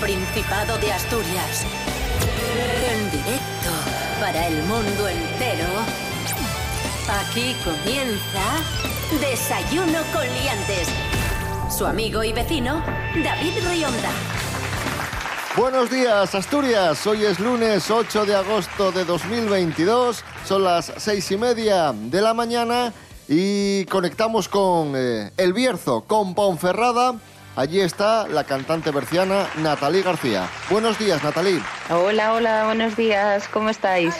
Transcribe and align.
Principado 0.00 0.78
de 0.78 0.92
Asturias. 0.92 1.66
En 2.88 3.10
directo 3.10 3.70
para 4.20 4.46
el 4.46 4.62
mundo 4.62 5.08
entero. 5.08 5.66
Aquí 7.20 7.56
comienza 7.64 8.62
Desayuno 9.20 9.98
con 10.12 10.22
Liantes. 10.22 10.88
Su 11.76 11.84
amigo 11.84 12.22
y 12.22 12.32
vecino, 12.32 12.80
David 13.24 13.54
Rionda. 13.68 14.10
Buenos 15.56 15.90
días, 15.90 16.32
Asturias. 16.32 17.04
Hoy 17.04 17.24
es 17.24 17.40
lunes 17.40 17.90
8 17.90 18.24
de 18.24 18.36
agosto 18.36 18.92
de 18.92 19.04
2022. 19.04 20.22
Son 20.44 20.62
las 20.62 20.92
seis 20.98 21.28
y 21.32 21.36
media 21.36 21.92
de 21.92 22.22
la 22.22 22.34
mañana 22.34 22.92
y 23.26 23.84
conectamos 23.86 24.48
con 24.48 24.92
eh, 24.94 25.32
El 25.36 25.52
Bierzo, 25.52 26.02
con 26.02 26.36
Ponferrada. 26.36 27.16
Allí 27.58 27.80
está 27.80 28.28
la 28.28 28.44
cantante 28.44 28.92
berciana 28.92 29.48
Natalí 29.56 30.00
García. 30.00 30.48
Buenos 30.70 30.96
días, 30.96 31.24
Natalí. 31.24 31.60
Hola, 31.90 32.32
hola, 32.32 32.66
buenos 32.66 32.94
días. 32.94 33.48
¿Cómo 33.48 33.68
estáis? 33.68 34.14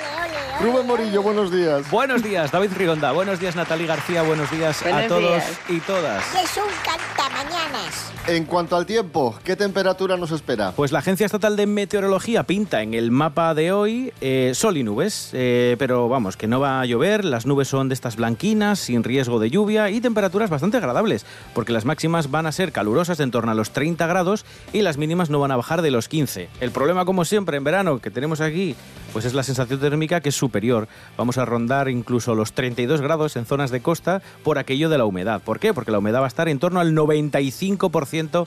Rubén 0.61 0.89
Morillo, 0.89 1.23
buenos 1.23 1.53
días. 1.53 1.89
Buenos 1.89 2.21
días, 2.21 2.51
David 2.51 2.73
Rigonda. 2.77 3.13
Buenos 3.13 3.39
días, 3.39 3.55
Natalí 3.55 3.87
García. 3.87 4.23
Buenos 4.23 4.51
días 4.51 4.85
a 4.85 5.07
todos 5.07 5.21
días. 5.21 5.61
y 5.69 5.79
todas. 5.79 6.25
Es 6.35 6.57
un 6.57 6.65
cantamañanas. 6.85 8.13
En 8.27 8.45
cuanto 8.45 8.77
al 8.77 8.85
tiempo, 8.85 9.39
¿qué 9.45 9.55
temperatura 9.55 10.17
nos 10.17 10.33
espera? 10.33 10.73
Pues 10.73 10.91
la 10.91 10.99
Agencia 10.99 11.25
Estatal 11.25 11.57
de 11.57 11.67
Meteorología 11.67 12.43
pinta 12.43 12.83
en 12.83 12.93
el 12.93 13.11
mapa 13.11 13.55
de 13.55 13.73
hoy 13.73 14.13
eh, 14.21 14.51
sol 14.55 14.77
y 14.77 14.83
nubes, 14.83 15.31
eh, 15.33 15.77
pero 15.79 16.09
vamos, 16.09 16.37
que 16.37 16.47
no 16.49 16.59
va 16.61 16.81
a 16.81 16.85
llover, 16.85 17.25
las 17.25 17.47
nubes 17.47 17.69
son 17.69 17.89
de 17.89 17.95
estas 17.95 18.17
blanquinas, 18.17 18.81
sin 18.81 19.05
riesgo 19.05 19.39
de 19.39 19.49
lluvia 19.51 19.89
y 19.91 20.01
temperaturas 20.01 20.51
bastante 20.51 20.77
agradables, 20.77 21.25
porque 21.55 21.73
las 21.73 21.85
máximas 21.85 22.31
van 22.31 22.47
a 22.47 22.53
ser 22.53 22.73
calurosas 22.73 23.17
de 23.17 23.25
en 23.25 23.31
torno 23.31 23.53
a 23.53 23.55
los 23.55 23.71
30 23.71 24.07
grados 24.07 24.45
y 24.73 24.83
las 24.83 24.99
mínimas 24.99 25.31
no 25.31 25.39
van 25.39 25.53
a 25.53 25.57
bajar 25.57 25.83
de 25.83 25.91
los 25.91 26.09
15. 26.09 26.49
El 26.61 26.71
problema, 26.71 27.05
como 27.05 27.25
siempre, 27.25 27.57
en 27.57 27.65
verano 27.65 28.01
que 28.01 28.11
tenemos 28.11 28.41
aquí, 28.41 28.75
pues 29.13 29.25
es 29.25 29.35
la 29.35 29.43
sensación 29.43 29.81
térmica 29.81 30.21
que 30.21 30.31
es 30.31 30.35
superior. 30.35 30.89
Vamos 31.17 31.39
a 31.39 31.45
rondar 31.45 31.89
incluso 31.89 32.35
los 32.35 32.53
32 32.53 33.01
grados 33.01 33.37
en 33.37 33.47
zonas 33.47 33.71
de 33.71 33.81
costa 33.81 34.23
por 34.43 34.59
aquello 34.59 34.89
de 34.89 34.99
la 34.99 35.05
humedad. 35.05 35.41
¿Por 35.43 35.59
qué? 35.59 35.75
Porque 35.75 35.91
la 35.91 35.99
humedad 35.99 36.21
va 36.21 36.27
a 36.27 36.29
estar 36.29 36.49
en 36.49 36.59
torno 36.59 36.81
al 36.81 36.95
95% 36.95 38.47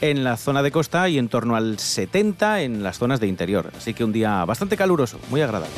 en 0.00 0.24
la 0.24 0.36
zona 0.36 0.62
de 0.62 0.70
costa 0.70 1.08
y 1.08 1.18
en 1.18 1.28
torno 1.28 1.56
al 1.56 1.76
70% 1.76 2.62
en 2.62 2.82
las 2.82 2.98
zonas 2.98 3.20
de 3.20 3.26
interior. 3.26 3.70
Así 3.76 3.94
que 3.94 4.04
un 4.04 4.12
día 4.12 4.44
bastante 4.44 4.76
caluroso, 4.76 5.18
muy 5.30 5.42
agradable. 5.42 5.74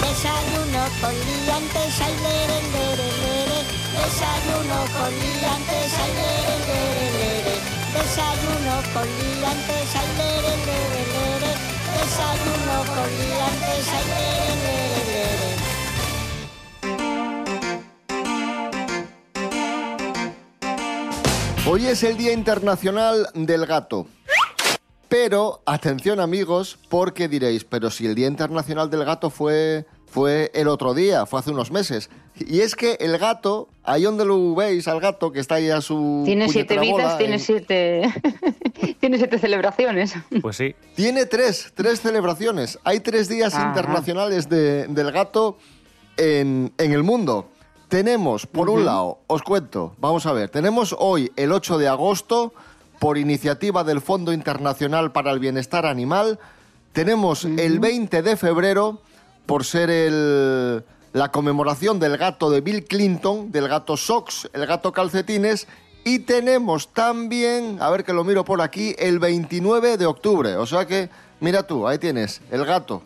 Desayuno 0.00 0.84
con 1.00 1.10
liantes, 1.12 2.00
ay, 2.00 2.14
lere, 2.22 2.60
lere, 2.72 3.08
lere. 3.22 3.58
Desayuno 3.94 4.78
con 4.94 5.10
liantes, 5.10 5.92
ay, 6.02 6.12
lere. 6.18 6.54
Desayuno 7.94 8.74
con 8.92 9.06
liantes, 9.06 9.94
ay. 9.94 10.04
Desayuno 11.94 12.76
con 12.94 13.08
liantes, 13.10 13.33
Hoy 21.66 21.86
es 21.86 22.02
el 22.02 22.16
Día 22.16 22.32
Internacional 22.32 23.28
del 23.34 23.66
Gato. 23.66 24.06
Pero, 25.08 25.62
atención 25.64 26.20
amigos, 26.20 26.78
porque 26.88 27.26
diréis, 27.26 27.64
pero 27.64 27.90
si 27.90 28.06
el 28.06 28.14
Día 28.14 28.26
Internacional 28.26 28.90
del 28.90 29.04
Gato 29.04 29.30
fue, 29.30 29.86
fue 30.14 30.52
el 30.54 30.68
otro 30.68 30.94
día, 30.94 31.26
fue 31.26 31.40
hace 31.40 31.50
unos 31.50 31.72
meses. 31.72 32.08
Y 32.38 32.60
es 32.60 32.76
que 32.76 32.96
el 33.00 33.18
gato, 33.18 33.68
ahí 33.82 34.04
donde 34.04 34.24
lo 34.24 34.54
veis 34.54 34.86
al 34.86 35.00
gato, 35.00 35.32
que 35.32 35.40
está 35.40 35.56
ahí 35.56 35.70
a 35.70 35.80
su... 35.80 36.22
Tiene 36.24 36.48
siete 36.48 36.78
vidas, 36.78 36.92
bola, 36.92 37.18
tiene 37.18 37.32
en- 37.34 37.40
siete... 37.40 38.14
tiene 39.00 39.18
siete 39.18 39.40
celebraciones. 39.40 40.14
Pues 40.40 40.56
sí. 40.56 40.76
Tiene 40.94 41.26
tres, 41.26 41.72
tres 41.74 42.00
celebraciones. 42.00 42.78
Hay 42.84 43.00
tres 43.00 43.28
días 43.28 43.54
Ajá. 43.54 43.66
internacionales 43.66 44.48
de- 44.48 44.86
del 44.86 45.10
gato 45.10 45.58
en, 46.16 46.72
en 46.78 46.92
el 46.92 47.02
mundo. 47.02 47.48
Tenemos, 47.88 48.46
por 48.46 48.70
un 48.70 48.84
lado, 48.84 49.18
os 49.26 49.42
cuento, 49.42 49.94
vamos 49.98 50.26
a 50.26 50.32
ver, 50.32 50.48
tenemos 50.48 50.94
hoy 50.96 51.32
el 51.34 51.50
8 51.50 51.76
de 51.78 51.88
agosto, 51.88 52.54
por 53.00 53.18
iniciativa 53.18 53.82
del 53.82 54.00
Fondo 54.00 54.32
Internacional 54.32 55.10
para 55.10 55.32
el 55.32 55.40
Bienestar 55.40 55.86
Animal. 55.86 56.38
Tenemos 56.92 57.44
el 57.44 57.80
20 57.80 58.22
de 58.22 58.36
febrero, 58.36 59.00
por 59.46 59.64
ser 59.64 59.90
el, 59.90 60.84
la 61.12 61.30
conmemoración 61.30 62.00
del 62.00 62.16
gato 62.16 62.50
de 62.50 62.60
Bill 62.60 62.84
Clinton, 62.84 63.52
del 63.52 63.68
gato 63.68 63.96
Sox, 63.96 64.48
el 64.52 64.66
gato 64.66 64.92
calcetines. 64.92 65.66
Y 66.04 66.18
tenemos 66.20 66.92
también, 66.92 67.78
a 67.80 67.88
ver 67.88 68.04
que 68.04 68.12
lo 68.12 68.24
miro 68.24 68.44
por 68.44 68.60
aquí, 68.60 68.94
el 68.98 69.18
29 69.18 69.96
de 69.96 70.06
octubre. 70.06 70.56
O 70.56 70.66
sea 70.66 70.86
que, 70.86 71.08
mira 71.40 71.62
tú, 71.66 71.88
ahí 71.88 71.98
tienes, 71.98 72.42
el 72.50 72.64
gato. 72.64 73.02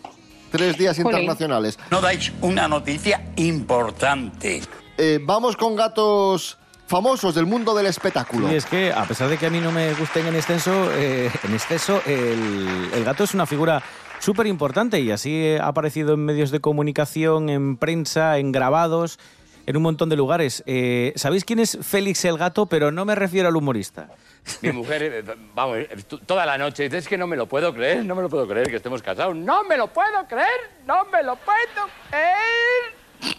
Tres 0.50 0.78
días 0.78 0.96
Jolín. 0.96 1.10
internacionales. 1.10 1.78
No 1.90 2.00
dais 2.00 2.32
una 2.40 2.66
noticia 2.66 3.22
importante. 3.36 4.62
Eh, 4.96 5.20
vamos 5.22 5.56
con 5.56 5.76
gatos 5.76 6.58
famosos 6.88 7.34
del 7.34 7.46
mundo 7.46 7.74
del 7.74 7.86
espectáculo. 7.86 8.50
Y 8.50 8.56
es 8.56 8.64
que, 8.64 8.92
a 8.92 9.04
pesar 9.04 9.28
de 9.28 9.36
que 9.36 9.46
a 9.46 9.50
mí 9.50 9.60
no 9.60 9.70
me 9.70 9.92
gusten 9.94 10.26
en 10.26 10.34
exceso, 10.34 10.90
eh, 10.94 11.30
en 11.44 11.54
exceso 11.54 12.00
el, 12.06 12.88
el 12.94 13.04
gato 13.04 13.24
es 13.24 13.34
una 13.34 13.46
figura 13.46 13.82
súper 14.20 14.46
importante 14.46 15.00
y 15.00 15.10
así 15.10 15.56
ha 15.60 15.66
aparecido 15.66 16.14
en 16.14 16.24
medios 16.24 16.50
de 16.50 16.60
comunicación, 16.60 17.48
en 17.48 17.76
prensa, 17.76 18.38
en 18.38 18.52
grabados, 18.52 19.18
en 19.66 19.76
un 19.76 19.82
montón 19.82 20.08
de 20.08 20.16
lugares. 20.16 20.62
Eh, 20.66 21.12
¿Sabéis 21.16 21.44
quién 21.44 21.58
es 21.58 21.78
Félix 21.82 22.24
el 22.24 22.38
gato? 22.38 22.66
Pero 22.66 22.90
no 22.90 23.04
me 23.04 23.14
refiero 23.14 23.48
al 23.48 23.56
humorista. 23.56 24.08
Mi 24.62 24.72
mujer, 24.72 25.02
eh, 25.02 25.24
vamos, 25.54 25.78
eh, 25.78 25.88
toda 26.24 26.46
la 26.46 26.56
noche 26.56 26.86
es 26.86 27.06
que 27.06 27.18
no 27.18 27.26
me 27.26 27.36
lo 27.36 27.46
puedo 27.46 27.74
creer, 27.74 28.04
no 28.04 28.14
me 28.14 28.22
lo 28.22 28.30
puedo 28.30 28.48
creer 28.48 28.70
que 28.70 28.76
estemos 28.76 29.02
casados. 29.02 29.36
No 29.36 29.64
me 29.64 29.76
lo 29.76 29.88
puedo 29.88 30.26
creer, 30.26 30.48
no 30.86 31.04
me 31.12 31.22
lo 31.22 31.36
puedo 31.36 31.88
creer. 32.08 33.36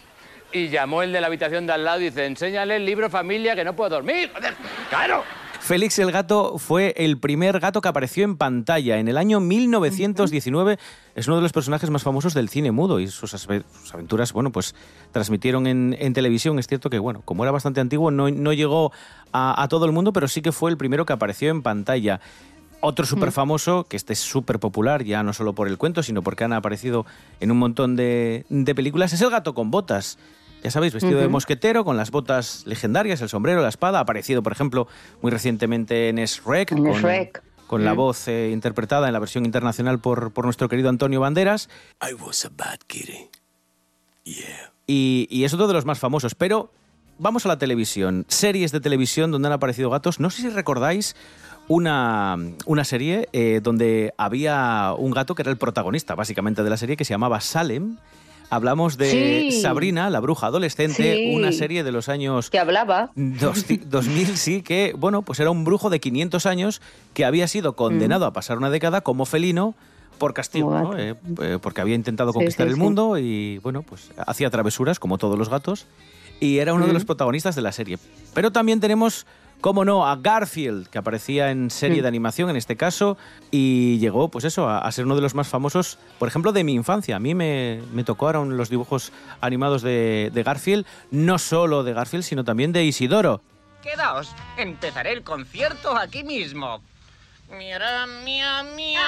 Y 0.52 0.68
llamó 0.68 1.02
el 1.02 1.12
de 1.12 1.20
la 1.20 1.28
habitación 1.28 1.66
de 1.66 1.72
al 1.72 1.84
lado 1.84 2.00
y 2.00 2.04
dice, 2.04 2.26
enséñale 2.26 2.76
el 2.76 2.84
libro 2.84 3.08
familia 3.10 3.54
que 3.54 3.64
no 3.64 3.74
puedo 3.74 3.90
dormir. 3.90 4.30
Joder, 4.32 4.54
claro. 4.88 5.24
Félix 5.70 6.00
el 6.00 6.10
gato 6.10 6.58
fue 6.58 6.94
el 6.96 7.18
primer 7.18 7.60
gato 7.60 7.80
que 7.80 7.86
apareció 7.86 8.24
en 8.24 8.36
pantalla 8.36 8.98
en 8.98 9.06
el 9.06 9.16
año 9.16 9.38
1919. 9.38 10.80
Es 11.14 11.28
uno 11.28 11.36
de 11.36 11.42
los 11.42 11.52
personajes 11.52 11.90
más 11.90 12.02
famosos 12.02 12.34
del 12.34 12.48
cine 12.48 12.72
mudo 12.72 12.98
y 12.98 13.06
sus, 13.06 13.32
aventuras, 13.94 14.32
bueno, 14.32 14.50
pues 14.50 14.74
transmitieron 15.12 15.68
en, 15.68 15.94
en 15.96 16.12
televisión. 16.12 16.58
Es 16.58 16.66
cierto 16.66 16.90
que, 16.90 16.98
bueno, 16.98 17.22
como 17.24 17.44
era 17.44 17.52
bastante 17.52 17.80
antiguo, 17.80 18.10
no, 18.10 18.28
no 18.32 18.52
llegó 18.52 18.90
a, 19.30 19.62
a 19.62 19.68
todo 19.68 19.86
el 19.86 19.92
mundo, 19.92 20.12
pero 20.12 20.26
sí 20.26 20.42
que 20.42 20.50
fue 20.50 20.72
el 20.72 20.76
primero 20.76 21.06
que 21.06 21.12
apareció 21.12 21.50
en 21.50 21.62
pantalla. 21.62 22.20
Otro 22.80 23.06
súper 23.06 23.30
famoso, 23.30 23.84
que 23.84 23.96
este 23.96 24.14
es 24.14 24.18
súper 24.18 24.58
popular, 24.58 25.04
ya 25.04 25.22
no 25.22 25.32
solo 25.32 25.52
por 25.52 25.68
el 25.68 25.78
cuento, 25.78 26.02
sino 26.02 26.20
porque 26.20 26.42
han 26.42 26.52
aparecido 26.52 27.06
en 27.38 27.52
un 27.52 27.58
montón 27.58 27.94
de, 27.94 28.44
de 28.48 28.74
películas, 28.74 29.12
es 29.12 29.20
el 29.20 29.30
gato 29.30 29.54
con 29.54 29.70
botas. 29.70 30.18
Ya 30.62 30.70
sabéis, 30.70 30.92
vestido 30.92 31.18
de 31.20 31.28
mosquetero, 31.28 31.84
con 31.84 31.96
las 31.96 32.10
botas 32.10 32.64
legendarias, 32.66 33.20
el 33.22 33.28
sombrero, 33.28 33.62
la 33.62 33.68
espada. 33.70 33.98
Ha 33.98 34.02
aparecido, 34.02 34.42
por 34.42 34.52
ejemplo, 34.52 34.88
muy 35.22 35.30
recientemente 35.30 36.08
en 36.10 36.16
Shrek. 36.16 36.72
En 36.72 36.84
con, 36.84 36.92
Shrek. 37.00 37.42
con 37.66 37.84
la 37.84 37.94
Mm. 37.94 37.96
voz 37.96 38.28
eh, 38.28 38.50
interpretada 38.52 39.06
en 39.06 39.12
la 39.14 39.18
versión 39.20 39.46
internacional 39.46 39.98
por, 40.00 40.32
por 40.32 40.44
nuestro 40.44 40.68
querido 40.68 40.88
Antonio 40.90 41.20
Banderas. 41.20 41.68
I 42.02 42.12
was 42.14 42.44
a 42.44 42.50
bad 42.54 42.78
kitty. 42.86 43.28
Yeah. 44.24 44.72
Y, 44.86 45.26
y 45.30 45.44
es 45.44 45.54
otro 45.54 45.66
de 45.66 45.72
los 45.74 45.86
más 45.86 45.98
famosos. 45.98 46.34
Pero 46.34 46.70
vamos 47.18 47.46
a 47.46 47.48
la 47.48 47.58
televisión. 47.58 48.26
Series 48.28 48.70
de 48.72 48.80
televisión 48.80 49.30
donde 49.30 49.48
han 49.48 49.52
aparecido 49.54 49.88
gatos. 49.88 50.20
No 50.20 50.28
sé 50.30 50.42
si 50.42 50.50
recordáis 50.50 51.16
una, 51.68 52.36
una 52.66 52.84
serie 52.84 53.28
eh, 53.32 53.60
donde 53.62 54.12
había 54.18 54.92
un 54.98 55.12
gato 55.12 55.34
que 55.34 55.42
era 55.42 55.50
el 55.50 55.56
protagonista, 55.56 56.14
básicamente, 56.16 56.62
de 56.62 56.70
la 56.70 56.76
serie, 56.76 56.96
que 56.96 57.04
se 57.04 57.14
llamaba 57.14 57.40
Salem. 57.40 57.96
Hablamos 58.50 58.98
de 58.98 59.10
Sí. 59.50 59.62
Sabrina, 59.62 60.10
la 60.10 60.18
bruja 60.20 60.48
adolescente, 60.48 61.14
Sí. 61.16 61.34
una 61.36 61.52
serie 61.52 61.84
de 61.84 61.92
los 61.92 62.08
años 62.08 62.50
Que 62.50 62.58
hablaba. 62.58 63.10
Dos- 63.14 63.64
2000 63.86 64.36
sí 64.36 64.62
que, 64.62 64.92
bueno, 64.98 65.22
pues 65.22 65.38
era 65.40 65.50
un 65.50 65.64
brujo 65.64 65.88
de 65.88 66.00
500 66.00 66.46
años 66.46 66.82
que 67.14 67.24
había 67.24 67.46
sido 67.48 67.76
condenado 67.76 68.26
a 68.26 68.32
pasar 68.32 68.58
una 68.58 68.68
década 68.70 69.02
como 69.02 69.24
felino 69.24 69.74
por 70.18 70.34
castigo, 70.34 70.78
¿no? 70.78 70.98
Eh, 70.98 71.14
eh, 71.40 71.58
porque 71.62 71.80
había 71.80 71.94
intentado 71.94 72.32
conquistar 72.32 72.66
sí, 72.66 72.72
el 72.72 72.76
mundo 72.76 73.16
y, 73.18 73.58
bueno, 73.58 73.82
pues 73.82 74.10
hacía 74.26 74.50
travesuras 74.50 74.98
como 74.98 75.16
todos 75.16 75.38
los 75.38 75.48
gatos 75.48 75.86
y 76.40 76.58
era 76.58 76.74
uno 76.74 76.86
de 76.86 76.92
los 76.92 77.04
protagonistas 77.04 77.54
de 77.54 77.62
la 77.62 77.72
serie. 77.72 77.98
Pero 78.34 78.50
también 78.50 78.80
tenemos, 78.80 79.26
como 79.60 79.84
no, 79.84 80.06
a 80.06 80.16
Garfield, 80.16 80.88
que 80.88 80.98
aparecía 80.98 81.50
en 81.50 81.70
serie 81.70 82.02
de 82.02 82.08
animación 82.08 82.50
en 82.50 82.56
este 82.56 82.76
caso 82.76 83.16
y 83.50 83.98
llegó, 83.98 84.28
pues 84.28 84.44
eso, 84.44 84.68
a, 84.68 84.78
a 84.78 84.92
ser 84.92 85.04
uno 85.06 85.16
de 85.16 85.22
los 85.22 85.34
más 85.34 85.48
famosos, 85.48 85.98
por 86.18 86.28
ejemplo, 86.28 86.52
de 86.52 86.64
mi 86.64 86.74
infancia. 86.74 87.16
A 87.16 87.20
mí 87.20 87.34
me, 87.34 87.82
me 87.92 88.04
tocaron 88.04 88.56
los 88.56 88.70
dibujos 88.70 89.12
animados 89.40 89.82
de, 89.82 90.30
de 90.32 90.42
Garfield, 90.42 90.86
no 91.10 91.38
solo 91.38 91.84
de 91.84 91.92
Garfield, 91.92 92.24
sino 92.24 92.44
también 92.44 92.72
de 92.72 92.84
Isidoro. 92.84 93.40
Quedaos, 93.82 94.34
empezaré 94.56 95.12
el 95.12 95.22
concierto 95.22 95.96
aquí 95.96 96.22
mismo. 96.24 96.82
Mira, 97.50 98.06
mía, 98.24 98.62
mía. 98.76 99.00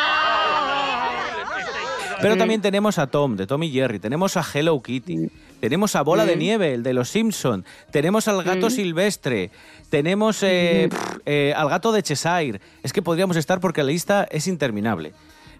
Pero 2.22 2.36
también 2.36 2.62
tenemos 2.62 2.98
a 2.98 3.08
Tom, 3.08 3.36
de 3.36 3.46
Tom 3.46 3.62
y 3.62 3.70
Jerry, 3.70 3.98
tenemos 3.98 4.36
a 4.36 4.44
Hello 4.54 4.80
Kitty, 4.80 5.28
tenemos 5.60 5.94
a 5.96 6.02
Bola 6.02 6.24
de 6.24 6.36
Nieve, 6.36 6.74
el 6.74 6.82
de 6.82 6.94
los 6.94 7.08
Simpson, 7.08 7.64
tenemos 7.90 8.28
al 8.28 8.42
gato 8.42 8.70
silvestre, 8.70 9.50
tenemos 9.90 10.42
eh, 10.42 10.88
pff, 10.90 11.19
eh, 11.26 11.52
al 11.56 11.69
gato 11.69 11.92
de 11.92 12.02
Cheshire. 12.02 12.60
Es 12.82 12.92
que 12.92 13.02
podríamos 13.02 13.36
estar 13.36 13.60
porque 13.60 13.82
la 13.82 13.88
lista 13.88 14.26
es 14.30 14.46
interminable. 14.46 15.12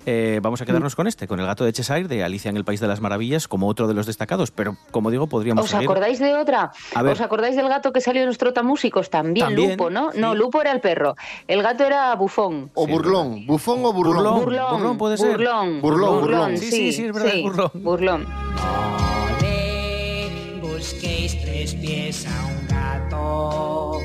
Eh, 0.05 0.41
vamos 0.43 0.61
a 0.61 0.67
quedarnos 0.67 0.97
con 0.97 1.07
este, 1.07 1.29
con 1.29 1.39
el 1.39 1.47
gato 1.47 1.65
de 1.65 1.73
Cheshire 1.73 2.09
de 2.09 2.25
Alicia 2.25 2.49
en 2.49 2.57
el 2.57 2.65
País 2.65 2.81
de 2.81 2.89
las 2.89 3.01
Maravillas, 3.01 3.47
como 3.47 3.69
otro 3.69 3.87
de 3.87 3.95
los 3.95 4.07
destacados. 4.07 4.51
Pero 4.51 4.77
como 4.91 5.11
digo, 5.11 5.29
podríamos 5.29 5.65
¿Os 5.67 5.71
seguir. 5.71 5.89
acordáis 5.89 6.19
de 6.19 6.35
otra? 6.35 6.73
A 6.95 7.03
ver. 7.03 7.13
¿Os 7.13 7.21
acordáis 7.21 7.55
del 7.57 7.69
gato 7.69 7.93
que 7.93 8.01
salió 8.01 8.23
en 8.23 8.27
los 8.29 8.39
trotamúsicos? 8.39 9.11
También, 9.11 9.47
También, 9.47 9.71
Lupo, 9.73 9.91
¿no? 9.91 10.11
sí. 10.13 10.19
No, 10.21 10.35
Lupo 10.35 10.61
era 10.61 10.73
el 10.73 10.81
perro. 10.81 11.15
El 11.47 11.63
gato 11.63 11.85
era 11.85 12.15
Bufón. 12.17 12.71
O 12.75 12.87
Sí, 12.87 12.93
burlón. 12.93 13.47
¿Bufón 13.47 13.85
o 13.85 13.93
burlón? 13.93 14.17
Burlón. 14.25 14.41
Burlón. 14.45 14.73
Burlón 14.73 14.99
puede 14.99 15.17
ser. 15.19 15.33
Burlón. 15.37 15.81
Burlón, 15.81 16.21
burlón. 16.21 16.57
Sí, 16.59 16.71
sí, 16.71 16.93
sí, 16.93 17.05
es 17.07 17.13
verdad, 17.13 17.35
es 17.35 17.43
burlón. 17.43 17.71
burlón. 17.75 18.25
No 18.25 19.37
le 19.41 20.61
busquéis 20.61 21.41
tres 21.43 21.75
pies 21.77 22.27
a 22.27 22.47
un 22.47 22.67
gato. 22.69 23.99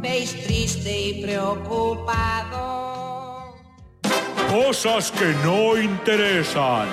Veis 0.00 0.32
triste 0.44 1.00
y 1.08 1.22
preocupado. 1.22 2.58
Cosas 4.48 5.10
que 5.10 5.34
no 5.44 5.76
interesan. 5.76 6.88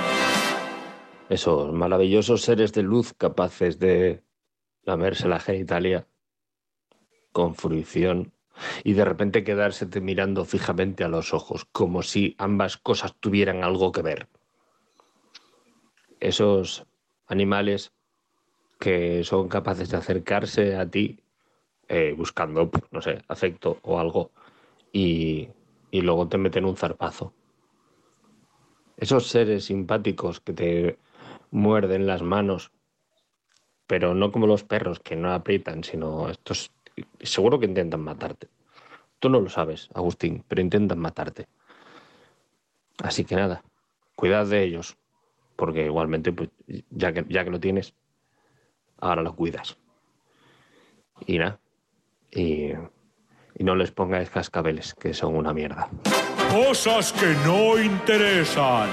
Esos 1.30 1.72
maravillosos 1.72 2.42
seres 2.42 2.74
de 2.74 2.82
luz 2.82 3.14
capaces 3.14 3.78
de 3.80 4.24
lamerse 4.84 5.28
la 5.28 5.40
genitalia 5.40 6.08
con 7.32 7.56
fruición 7.56 8.34
y 8.84 8.94
de 8.94 9.06
repente 9.06 9.44
quedarse 9.44 9.86
mirando 10.02 10.46
fijamente 10.46 11.04
a 11.04 11.10
los 11.10 11.34
ojos, 11.34 11.66
como 11.66 12.02
si 12.02 12.36
ambas 12.38 12.78
cosas 12.78 13.14
tuvieran 13.20 13.64
algo 13.64 13.92
que 13.92 14.02
ver. 14.02 14.28
Esos 16.20 16.86
animales 17.28 17.94
que 18.80 19.24
son 19.24 19.48
capaces 19.48 19.90
de 19.90 19.98
acercarse 19.98 20.76
a 20.76 20.90
ti 20.90 21.25
eh, 21.88 22.14
buscando, 22.18 22.70
no 22.92 23.02
sé, 23.02 23.22
afecto 23.28 23.80
o 23.84 24.00
algo 24.00 24.32
y, 24.92 25.50
y 25.92 26.02
luego 26.02 26.28
te 26.28 26.38
meten 26.38 26.66
un 26.66 26.78
zarpazo. 26.78 27.34
Esos 28.98 29.28
seres 29.28 29.66
simpáticos 29.66 30.40
que 30.40 30.54
te 30.54 30.98
muerden 31.52 32.08
las 32.08 32.22
manos, 32.22 32.72
pero 33.88 34.14
no 34.14 34.32
como 34.32 34.48
los 34.48 34.64
perros 34.64 35.00
que 35.00 35.16
no 35.16 35.32
aprietan, 35.32 35.84
sino 35.84 36.30
estos 36.30 36.72
seguro 37.22 37.60
que 37.60 37.66
intentan 37.66 38.02
matarte. 38.02 38.48
Tú 39.20 39.30
no 39.30 39.40
lo 39.40 39.50
sabes, 39.50 39.90
Agustín, 39.94 40.44
pero 40.48 40.62
intentan 40.62 41.00
matarte. 41.00 41.48
Así 43.04 43.26
que 43.26 43.36
nada, 43.36 43.64
cuidad 44.16 44.46
de 44.48 44.64
ellos, 44.64 44.98
porque 45.56 45.86
igualmente, 45.86 46.32
pues, 46.32 46.50
ya 46.90 47.14
que, 47.14 47.26
ya 47.30 47.44
que 47.44 47.52
lo 47.52 47.60
tienes, 47.60 47.94
ahora 48.98 49.22
lo 49.22 49.36
cuidas. 49.36 49.78
Y 51.26 51.38
nada, 51.38 51.60
y, 52.36 52.74
no 53.60 53.76
les 53.76 53.92
pongáis 53.92 54.30
cascabeles, 54.30 54.94
que 54.94 55.14
son 55.14 55.36
una 55.36 55.54
mierda. 55.54 55.90
Cosas 56.52 57.14
que 57.14 57.34
no 57.46 57.80
interesan. 57.80 58.90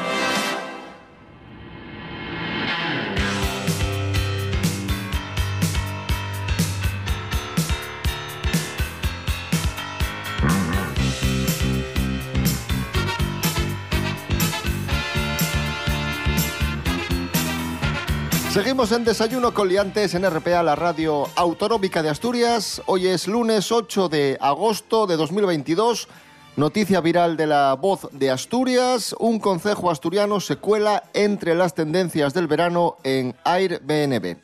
Seguimos 18.73 18.93
en 18.93 19.05
Desayuno 19.05 19.53
con 19.53 19.69
Liantes 19.69 20.15
en 20.15 20.25
RPA, 20.25 20.63
la 20.63 20.75
radio 20.75 21.29
autonómica 21.37 22.03
de 22.03 22.09
Asturias. 22.09 22.81
Hoy 22.87 23.07
es 23.07 23.29
lunes 23.29 23.71
8 23.71 24.09
de 24.09 24.39
agosto 24.41 25.07
de 25.07 25.19
2022. 25.19 26.09
Noticia 26.57 27.03
viral 27.03 27.37
de 27.37 27.47
la 27.47 27.75
voz 27.75 28.09
de 28.13 28.31
Asturias. 28.31 29.15
Un 29.19 29.41
concejo 29.41 29.91
asturiano 29.91 30.41
se 30.41 30.57
cuela 30.57 31.03
entre 31.13 31.55
las 31.55 31.75
tendencias 31.75 32.33
del 32.33 32.47
verano 32.47 32.97
en 33.05 33.35
Airbnb. 33.45 34.39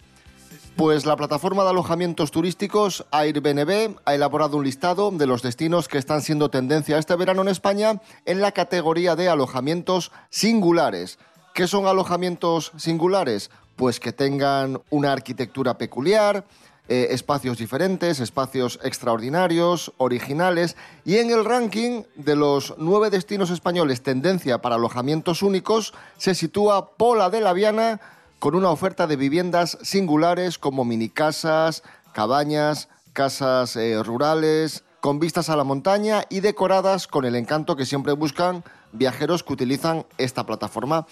Pues 0.76 1.06
la 1.06 1.16
plataforma 1.16 1.62
de 1.62 1.70
alojamientos 1.70 2.30
turísticos 2.30 3.06
Airbnb 3.10 3.96
ha 4.04 4.14
elaborado 4.14 4.58
un 4.58 4.64
listado 4.64 5.10
de 5.10 5.26
los 5.26 5.40
destinos 5.40 5.88
que 5.88 5.96
están 5.96 6.20
siendo 6.20 6.50
tendencia 6.50 6.98
este 6.98 7.16
verano 7.16 7.40
en 7.40 7.48
España 7.48 8.02
en 8.26 8.42
la 8.42 8.52
categoría 8.52 9.16
de 9.16 9.30
alojamientos 9.30 10.12
singulares. 10.28 11.18
¿Qué 11.54 11.66
son 11.66 11.86
alojamientos 11.86 12.72
singulares? 12.76 13.50
Pues 13.78 14.00
que 14.00 14.12
tengan 14.12 14.82
una 14.90 15.12
arquitectura 15.12 15.78
peculiar, 15.78 16.44
eh, 16.88 17.08
espacios 17.12 17.58
diferentes, 17.58 18.18
espacios 18.18 18.80
extraordinarios, 18.82 19.92
originales. 19.98 20.76
Y 21.04 21.18
en 21.18 21.30
el 21.30 21.44
ranking 21.44 22.02
de 22.16 22.34
los 22.34 22.74
nueve 22.78 23.08
destinos 23.08 23.50
españoles 23.50 24.02
tendencia 24.02 24.60
para 24.60 24.74
alojamientos 24.74 25.44
únicos 25.44 25.94
se 26.16 26.34
sitúa 26.34 26.96
Pola 26.96 27.30
de 27.30 27.40
la 27.40 27.52
Viana 27.52 28.00
con 28.40 28.56
una 28.56 28.70
oferta 28.70 29.06
de 29.06 29.14
viviendas 29.14 29.78
singulares 29.82 30.58
como 30.58 30.84
minicasas, 30.84 31.84
cabañas, 32.12 32.88
casas 33.12 33.76
eh, 33.76 34.02
rurales, 34.02 34.82
con 35.00 35.20
vistas 35.20 35.50
a 35.50 35.56
la 35.56 35.62
montaña 35.62 36.24
y 36.28 36.40
decoradas 36.40 37.06
con 37.06 37.24
el 37.24 37.36
encanto 37.36 37.76
que 37.76 37.86
siempre 37.86 38.12
buscan 38.12 38.64
viajeros 38.90 39.44
que 39.44 39.52
utilizan 39.52 40.04
esta 40.18 40.46
plataforma. 40.46 41.06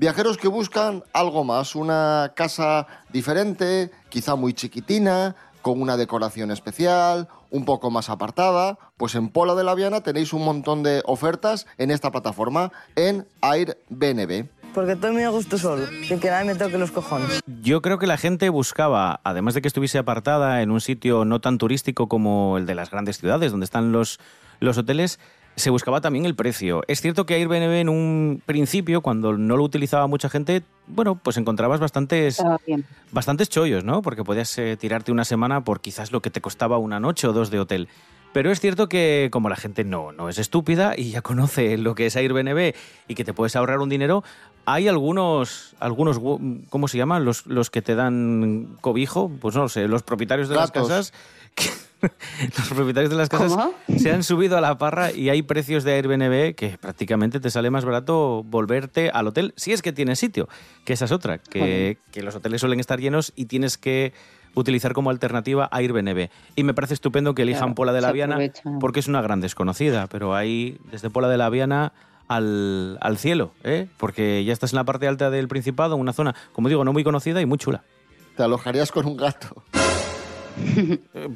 Viajeros 0.00 0.38
que 0.38 0.48
buscan 0.48 1.04
algo 1.12 1.44
más, 1.44 1.76
una 1.76 2.32
casa 2.34 2.86
diferente, 3.12 3.90
quizá 4.08 4.34
muy 4.34 4.54
chiquitina, 4.54 5.36
con 5.60 5.82
una 5.82 5.98
decoración 5.98 6.50
especial, 6.50 7.28
un 7.50 7.66
poco 7.66 7.90
más 7.90 8.08
apartada, 8.08 8.78
pues 8.96 9.14
en 9.14 9.28
Pola 9.28 9.54
de 9.54 9.62
la 9.62 9.74
Viana 9.74 10.00
tenéis 10.00 10.32
un 10.32 10.42
montón 10.42 10.82
de 10.82 11.02
ofertas 11.04 11.66
en 11.76 11.90
esta 11.90 12.10
plataforma, 12.10 12.72
en 12.96 13.28
Airbnb. 13.42 14.48
Porque 14.72 14.96
muy 15.10 15.22
a 15.22 15.28
gusto 15.28 15.58
solo, 15.58 15.86
sin 16.08 16.18
que 16.18 16.30
nadie 16.30 16.46
me 16.46 16.54
toque 16.54 16.78
los 16.78 16.92
cojones. 16.92 17.42
Yo 17.60 17.82
creo 17.82 17.98
que 17.98 18.06
la 18.06 18.16
gente 18.16 18.48
buscaba, 18.48 19.20
además 19.22 19.52
de 19.52 19.60
que 19.60 19.68
estuviese 19.68 19.98
apartada 19.98 20.62
en 20.62 20.70
un 20.70 20.80
sitio 20.80 21.26
no 21.26 21.42
tan 21.42 21.58
turístico 21.58 22.08
como 22.08 22.56
el 22.56 22.64
de 22.64 22.74
las 22.74 22.90
grandes 22.90 23.18
ciudades, 23.18 23.50
donde 23.50 23.64
están 23.64 23.92
los, 23.92 24.18
los 24.60 24.78
hoteles, 24.78 25.20
se 25.60 25.70
buscaba 25.70 26.00
también 26.00 26.24
el 26.26 26.34
precio. 26.34 26.82
Es 26.88 27.00
cierto 27.00 27.26
que 27.26 27.34
Airbnb 27.34 27.72
en 27.80 27.88
un 27.88 28.42
principio, 28.44 29.00
cuando 29.00 29.36
no 29.36 29.56
lo 29.56 29.62
utilizaba 29.62 30.06
mucha 30.08 30.28
gente, 30.28 30.62
bueno, 30.88 31.14
pues 31.22 31.36
encontrabas 31.36 31.78
bastantes, 31.80 32.40
bastantes 33.12 33.48
chollos, 33.48 33.84
¿no? 33.84 34.02
Porque 34.02 34.24
podías 34.24 34.56
eh, 34.58 34.76
tirarte 34.76 35.12
una 35.12 35.24
semana 35.24 35.62
por 35.62 35.80
quizás 35.80 36.10
lo 36.12 36.20
que 36.22 36.30
te 36.30 36.40
costaba 36.40 36.78
una 36.78 36.98
noche 37.00 37.26
o 37.28 37.32
dos 37.32 37.50
de 37.50 37.60
hotel. 37.60 37.88
Pero 38.32 38.52
es 38.52 38.60
cierto 38.60 38.88
que 38.88 39.28
como 39.32 39.48
la 39.48 39.56
gente 39.56 39.82
no, 39.82 40.12
no 40.12 40.28
es 40.28 40.38
estúpida 40.38 40.94
y 40.96 41.10
ya 41.10 41.20
conoce 41.22 41.76
lo 41.76 41.94
que 41.96 42.06
es 42.06 42.14
Airbnb 42.16 42.74
y 43.08 43.14
que 43.14 43.24
te 43.24 43.32
puedes 43.32 43.56
ahorrar 43.56 43.80
un 43.80 43.88
dinero, 43.88 44.22
hay 44.66 44.86
algunos, 44.86 45.74
algunos 45.80 46.20
gu- 46.20 46.62
¿cómo 46.70 46.86
se 46.86 46.96
llaman? 46.96 47.24
Los, 47.24 47.46
los 47.46 47.70
que 47.70 47.82
te 47.82 47.96
dan 47.96 48.76
cobijo, 48.80 49.28
pues 49.40 49.56
no 49.56 49.62
lo 49.62 49.68
sé, 49.68 49.88
los 49.88 50.04
propietarios 50.04 50.48
de 50.48 50.54
las 50.54 50.70
casas. 50.88 51.12
Que- 51.54 51.70
los 52.58 52.68
propietarios 52.70 53.10
de 53.10 53.16
las 53.16 53.28
casas 53.28 53.52
¿Cómo? 53.52 53.74
se 53.98 54.10
han 54.10 54.22
subido 54.24 54.56
a 54.56 54.62
la 54.62 54.78
parra 54.78 55.12
y 55.12 55.28
hay 55.28 55.42
precios 55.42 55.84
de 55.84 55.92
Airbnb 55.92 56.54
que 56.54 56.78
prácticamente 56.80 57.40
te 57.40 57.50
sale 57.50 57.70
más 57.70 57.84
barato 57.84 58.42
volverte 58.44 59.10
al 59.10 59.26
hotel 59.26 59.52
si 59.56 59.72
es 59.72 59.82
que 59.82 59.92
tienes 59.92 60.18
sitio, 60.18 60.48
que 60.86 60.94
esa 60.94 61.04
es 61.04 61.12
otra, 61.12 61.36
que, 61.38 61.98
que 62.10 62.22
los 62.22 62.34
hoteles 62.34 62.60
suelen 62.62 62.80
estar 62.80 62.98
llenos 63.00 63.32
y 63.36 63.44
tienes 63.46 63.76
que 63.76 64.14
utilizar 64.54 64.94
como 64.94 65.10
alternativa 65.10 65.68
Airbnb. 65.70 66.28
Y 66.56 66.64
me 66.64 66.72
parece 66.74 66.94
estupendo 66.94 67.34
que 67.34 67.42
elijan 67.42 67.60
Claro, 67.60 67.74
Pola 67.74 67.92
de 67.92 68.00
la 68.00 68.12
Viana 68.12 68.38
porque 68.80 69.00
es 69.00 69.06
una 69.06 69.20
gran 69.20 69.40
desconocida, 69.42 70.06
pero 70.06 70.34
ahí 70.34 70.78
desde 70.90 71.10
Pola 71.10 71.28
de 71.28 71.36
la 71.36 71.50
Viana 71.50 71.92
al, 72.28 72.96
al 73.02 73.18
cielo, 73.18 73.52
¿eh? 73.62 73.88
porque 73.98 74.42
ya 74.44 74.52
estás 74.54 74.72
en 74.72 74.76
la 74.78 74.84
parte 74.84 75.06
alta 75.06 75.28
del 75.30 75.48
Principado, 75.48 75.96
en 75.96 76.00
una 76.00 76.12
zona, 76.14 76.34
como 76.52 76.68
digo, 76.70 76.82
no 76.84 76.92
muy 76.94 77.04
conocida 77.04 77.40
y 77.42 77.46
muy 77.46 77.58
chula. 77.58 77.82
Te 78.36 78.42
alojarías 78.42 78.90
con 78.90 79.04
un 79.06 79.16
gato. 79.18 79.62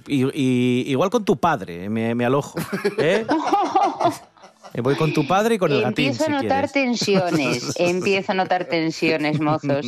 Y- 0.06 0.24
y- 0.34 0.84
igual 0.90 1.10
con 1.10 1.24
tu 1.24 1.36
padre, 1.36 1.84
eh, 1.84 1.88
me, 1.88 2.14
me 2.14 2.24
alojo. 2.24 2.58
¿eh? 2.98 3.26
Voy 4.82 4.96
con 4.96 5.12
tu 5.12 5.26
padre 5.26 5.54
y 5.54 5.58
con 5.58 5.70
el 5.70 5.82
gatín, 5.82 6.06
Empiezo 6.08 6.24
a 6.26 6.42
notar 6.42 6.70
tensiones. 6.70 7.74
Empiezo 7.78 8.32
a 8.32 8.34
notar 8.34 8.64
tensiones, 8.64 9.40
mozos. 9.40 9.86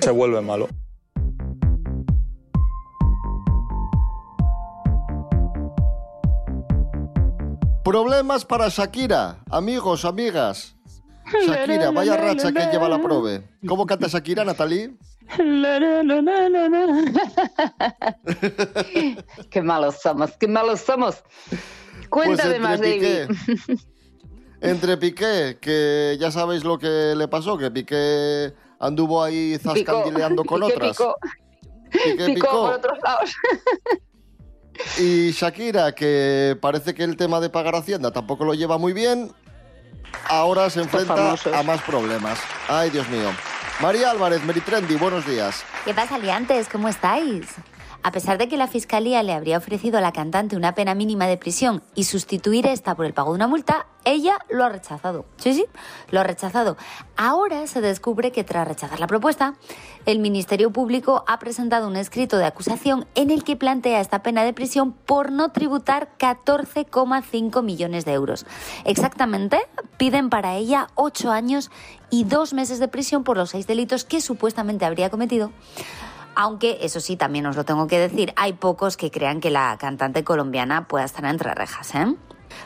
Se 0.00 0.10
vuelve 0.10 0.40
malo. 0.40 0.68
Problemas 7.84 8.44
para 8.44 8.68
Shakira, 8.68 9.38
amigos, 9.50 10.04
amigas. 10.04 10.76
Shakira, 11.46 11.90
vaya 11.90 12.16
racha 12.16 12.52
que 12.52 12.66
lleva 12.70 12.88
la 12.88 13.00
prove. 13.00 13.42
¿Cómo 13.66 13.86
canta 13.86 14.08
Shakira, 14.08 14.44
Natalie? 14.44 14.94
qué 19.50 19.62
malos 19.62 19.96
somos, 20.02 20.30
qué 20.38 20.48
malos 20.48 20.80
somos. 20.80 21.22
Cuéntame 22.08 22.36
Pues 22.36 22.46
entre 22.46 22.60
más, 22.60 22.80
David. 22.80 23.02
Piqué- 23.02 23.28
entre 24.60 24.96
Piqué, 24.96 25.58
que 25.60 26.16
ya 26.18 26.30
sabéis 26.30 26.64
lo 26.64 26.78
que 26.78 27.14
le 27.16 27.28
pasó, 27.28 27.58
que 27.58 27.70
Piqué 27.70 28.54
anduvo 28.80 29.22
ahí 29.22 29.58
zascandileando 29.62 30.44
con 30.44 30.60
Piqué 30.62 30.74
otras. 30.74 30.96
picó. 30.96 31.14
Piqué 31.90 32.26
Picó 32.26 32.34
picó. 32.34 32.50
por 32.66 32.74
otros 32.74 32.98
lados. 33.04 33.30
Y 34.98 35.30
Shakira, 35.32 35.92
que 35.92 36.56
parece 36.60 36.94
que 36.94 37.02
el 37.04 37.16
tema 37.16 37.40
de 37.40 37.50
pagar 37.50 37.74
Hacienda 37.74 38.12
tampoco 38.12 38.44
lo 38.44 38.54
lleva 38.54 38.78
muy 38.78 38.92
bien, 38.92 39.32
ahora 40.28 40.70
se 40.70 40.80
enfrenta 40.80 41.34
a 41.54 41.62
más 41.64 41.82
problemas. 41.82 42.38
Ay, 42.68 42.90
Dios 42.90 43.08
mío. 43.08 43.28
María 43.80 44.10
Álvarez, 44.10 44.42
Meritrendi, 44.44 44.96
buenos 44.96 45.24
días. 45.24 45.64
¿Qué 45.84 45.94
pasa, 45.94 46.18
liantes? 46.18 46.68
¿Cómo 46.68 46.88
estáis? 46.88 47.46
A 48.02 48.12
pesar 48.12 48.38
de 48.38 48.48
que 48.48 48.56
la 48.56 48.68
Fiscalía 48.68 49.22
le 49.22 49.32
habría 49.32 49.58
ofrecido 49.58 49.98
a 49.98 50.00
la 50.00 50.12
cantante 50.12 50.56
una 50.56 50.74
pena 50.74 50.94
mínima 50.94 51.26
de 51.26 51.36
prisión 51.36 51.82
y 51.94 52.04
sustituir 52.04 52.66
esta 52.66 52.94
por 52.94 53.06
el 53.06 53.12
pago 53.12 53.32
de 53.32 53.36
una 53.36 53.48
multa, 53.48 53.86
ella 54.04 54.38
lo 54.48 54.64
ha 54.64 54.68
rechazado. 54.68 55.26
Sí, 55.36 55.52
sí, 55.52 55.66
lo 56.10 56.20
ha 56.20 56.24
rechazado. 56.24 56.76
Ahora 57.16 57.66
se 57.66 57.80
descubre 57.80 58.30
que 58.30 58.44
tras 58.44 58.68
rechazar 58.68 59.00
la 59.00 59.08
propuesta, 59.08 59.54
el 60.06 60.20
Ministerio 60.20 60.70
Público 60.70 61.24
ha 61.26 61.38
presentado 61.40 61.88
un 61.88 61.96
escrito 61.96 62.38
de 62.38 62.46
acusación 62.46 63.06
en 63.16 63.30
el 63.30 63.42
que 63.42 63.56
plantea 63.56 64.00
esta 64.00 64.22
pena 64.22 64.44
de 64.44 64.52
prisión 64.52 64.92
por 64.92 65.32
no 65.32 65.50
tributar 65.50 66.08
14,5 66.18 67.62
millones 67.62 68.04
de 68.04 68.12
euros. 68.12 68.46
Exactamente, 68.84 69.58
piden 69.96 70.30
para 70.30 70.54
ella 70.54 70.86
8 70.94 71.32
años 71.32 71.70
y 72.10 72.24
2 72.24 72.54
meses 72.54 72.78
de 72.78 72.88
prisión 72.88 73.24
por 73.24 73.36
los 73.36 73.50
seis 73.50 73.66
delitos 73.66 74.04
que 74.04 74.20
supuestamente 74.20 74.84
habría 74.84 75.10
cometido 75.10 75.50
aunque, 76.38 76.78
eso 76.82 77.00
sí, 77.00 77.16
también 77.16 77.46
os 77.46 77.56
lo 77.56 77.64
tengo 77.64 77.88
que 77.88 77.98
decir, 77.98 78.32
hay 78.36 78.52
pocos 78.52 78.96
que 78.96 79.10
crean 79.10 79.40
que 79.40 79.50
la 79.50 79.76
cantante 79.76 80.22
colombiana 80.22 80.86
pueda 80.86 81.04
estar 81.04 81.24
entre 81.24 81.52
rejas, 81.52 81.92
¿eh? 81.96 82.14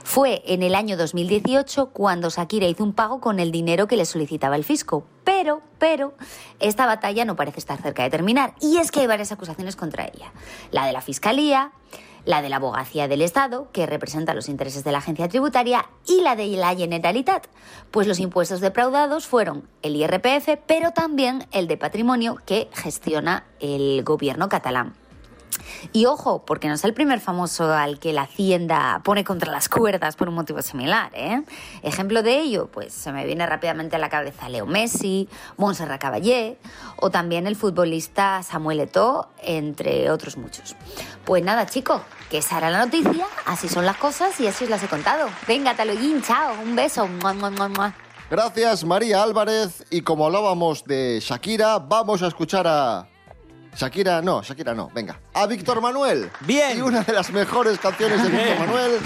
Fue 0.05 0.43
en 0.45 0.62
el 0.62 0.75
año 0.75 0.99
2018 0.99 1.87
cuando 1.87 2.29
Shakira 2.29 2.67
hizo 2.67 2.85
un 2.85 2.93
pago 2.93 3.23
con 3.23 3.41
el 3.41 3.50
dinero 3.50 3.87
que 3.87 3.97
le 3.97 4.05
solicitaba 4.05 4.57
el 4.57 4.64
fisco. 4.64 5.07
Pero, 5.25 5.62
pero, 5.79 6.12
esta 6.61 6.85
batalla 6.85 7.25
no 7.25 7.35
parece 7.35 7.61
estar 7.61 7.81
cerca 7.81 8.02
de 8.02 8.11
terminar. 8.11 8.52
Y 8.61 8.76
es 8.76 8.91
que 8.91 9.00
hay 9.00 9.07
varias 9.07 9.33
acusaciones 9.33 9.75
contra 9.75 10.05
ella. 10.05 10.33
La 10.71 10.85
de 10.85 10.93
la 10.93 11.00
Fiscalía, 11.00 11.73
la 12.25 12.43
de 12.43 12.49
la 12.49 12.57
Abogacía 12.57 13.09
del 13.09 13.23
Estado, 13.23 13.69
que 13.73 13.87
representa 13.87 14.35
los 14.35 14.49
intereses 14.49 14.85
de 14.85 14.93
la 14.93 14.99
agencia 14.99 15.29
tributaria, 15.29 15.87
y 16.07 16.21
la 16.23 16.37
de 16.37 16.47
la 16.49 16.75
Generalitat, 16.75 17.47
pues 17.91 18.07
los 18.07 18.21
impuestos 18.21 18.61
defraudados 18.61 19.26
fueron 19.26 19.69
el 19.83 19.97
IRPF, 19.97 20.59
pero 20.67 20.93
también 20.93 21.47
el 21.52 21.69
de 21.69 21.76
patrimonio 21.76 22.38
que 22.47 22.69
gestiona 22.73 23.45
el 23.61 24.02
gobierno 24.05 24.49
catalán. 24.49 24.95
Y 25.92 26.07
ojo, 26.07 26.45
porque 26.45 26.69
no 26.69 26.75
es 26.75 26.85
el 26.85 26.95
primer 26.95 27.21
famoso 27.21 27.73
al 27.73 27.99
que 27.99 28.12
la 28.12 28.23
Hacienda 28.23 29.00
pone 29.04 29.25
contra 29.25 29.50
las 29.50 29.69
cuerdas 29.69 30.16
por 30.16 30.28
un 30.28 30.35
motivo 30.35 30.62
similar, 30.62 31.11
¿eh? 31.14 31.42
Ejemplo 31.83 32.23
de 32.23 32.40
ello, 32.40 32.69
pues 32.73 32.92
se 32.92 33.12
me 33.12 33.26
viene 33.26 33.47
rápidamente 33.47 33.97
a 33.97 33.99
la 33.99 34.09
cabeza 34.09 34.49
Leo 34.49 34.66
Messi, 34.66 35.28
Montserrat 35.57 36.00
Caballé 36.00 36.59
o 36.97 37.11
también 37.11 37.47
el 37.47 37.57
futbolista 37.57 38.42
Samuel 38.42 38.81
Eto'o, 38.81 39.28
entre 39.42 40.11
otros 40.11 40.37
muchos. 40.37 40.76
Pues 41.25 41.42
nada, 41.45 41.66
chicos, 41.66 42.00
que 42.31 42.38
esa 42.38 42.59
era 42.59 42.71
la 42.71 42.85
noticia, 42.85 43.26
así 43.47 43.69
son 43.69 43.85
las 43.85 43.97
cosas 43.97 44.38
y 44.40 44.47
así 44.47 44.64
os 44.64 44.71
las 44.71 44.83
he 44.83 44.88
contado. 44.88 45.28
Venga, 45.47 45.75
taloguín, 45.75 46.23
chao, 46.23 46.54
un 46.62 46.75
beso. 46.75 47.07
Mua, 47.07 47.33
mua, 47.33 47.50
mua. 47.69 47.95
Gracias, 48.31 48.85
María 48.85 49.23
Álvarez. 49.23 49.85
Y 49.90 50.00
como 50.00 50.25
hablábamos 50.25 50.85
de 50.85 51.21
Shakira, 51.21 51.78
vamos 51.78 52.23
a 52.23 52.28
escuchar 52.28 52.66
a. 52.66 53.07
Shakira, 53.76 54.21
no, 54.23 54.43
Shakira 54.43 54.75
no, 54.75 54.91
venga. 54.95 55.19
A 55.35 55.47
Víctor 55.47 55.81
Manuel. 55.81 56.31
Bien. 56.41 56.79
Y 56.79 56.83
una 56.83 57.02
de 57.02 57.12
las 57.12 57.31
mejores 57.33 57.79
canciones 57.79 58.23
de 58.23 58.29
Víctor 58.29 58.59
Manuel, 58.59 58.99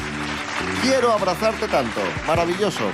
Quiero 0.83 1.13
abrazarte 1.13 1.69
tanto. 1.69 2.01
Maravilloso. 2.27 2.85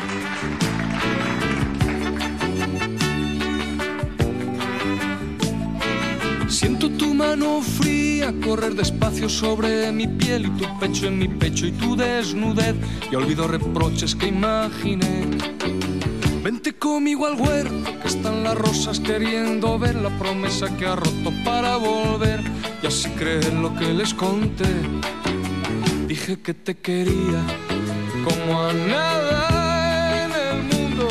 Siento 6.48 6.90
tu 6.90 7.14
mano 7.14 7.60
fría 7.62 8.32
correr 8.44 8.74
despacio 8.74 9.28
sobre 9.28 9.90
mi 9.92 10.06
piel 10.06 10.46
y 10.46 10.50
tu 10.50 10.78
pecho 10.78 11.06
en 11.06 11.18
mi 11.18 11.28
pecho 11.28 11.66
y 11.66 11.72
tu 11.72 11.96
desnudez. 11.96 12.76
Y 13.10 13.14
olvido 13.14 13.48
reproches 13.48 14.14
que 14.14 14.28
imaginé. 14.28 15.26
Conmigo 16.82 17.26
al 17.26 17.40
huerto, 17.40 18.00
que 18.02 18.08
están 18.08 18.42
las 18.42 18.56
rosas 18.56 18.98
queriendo 18.98 19.78
ver 19.78 19.94
la 19.94 20.10
promesa 20.18 20.66
que 20.76 20.84
ha 20.84 20.96
roto 20.96 21.32
para 21.44 21.76
volver. 21.76 22.40
Y 22.82 22.88
así 22.88 23.08
creen 23.10 23.62
lo 23.62 23.72
que 23.76 23.94
les 23.94 24.12
conté. 24.12 24.66
Dije 26.08 26.40
que 26.40 26.54
te 26.54 26.74
quería 26.74 27.40
como 28.24 28.62
a 28.64 28.72
nada 28.72 30.24
en 30.24 30.32
el 30.32 30.62
mundo. 30.64 31.06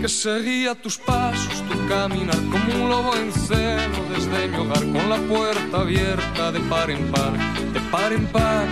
Que 0.00 0.08
seguía 0.08 0.74
tus 0.74 0.98
pasos, 0.98 1.62
tu 1.68 1.86
caminar 1.86 2.40
como 2.50 2.74
un 2.74 2.88
lobo 2.88 3.14
en 3.14 3.32
celo 3.32 4.00
desde 4.12 4.48
mi 4.48 4.56
hogar 4.56 4.82
con 4.92 5.08
la 5.08 5.18
puerta 5.32 5.82
abierta 5.82 6.50
de 6.50 6.58
par 6.58 6.90
en 6.90 7.12
par, 7.12 7.32
de 7.72 7.80
par 7.92 8.12
en 8.12 8.26
par. 8.26 8.66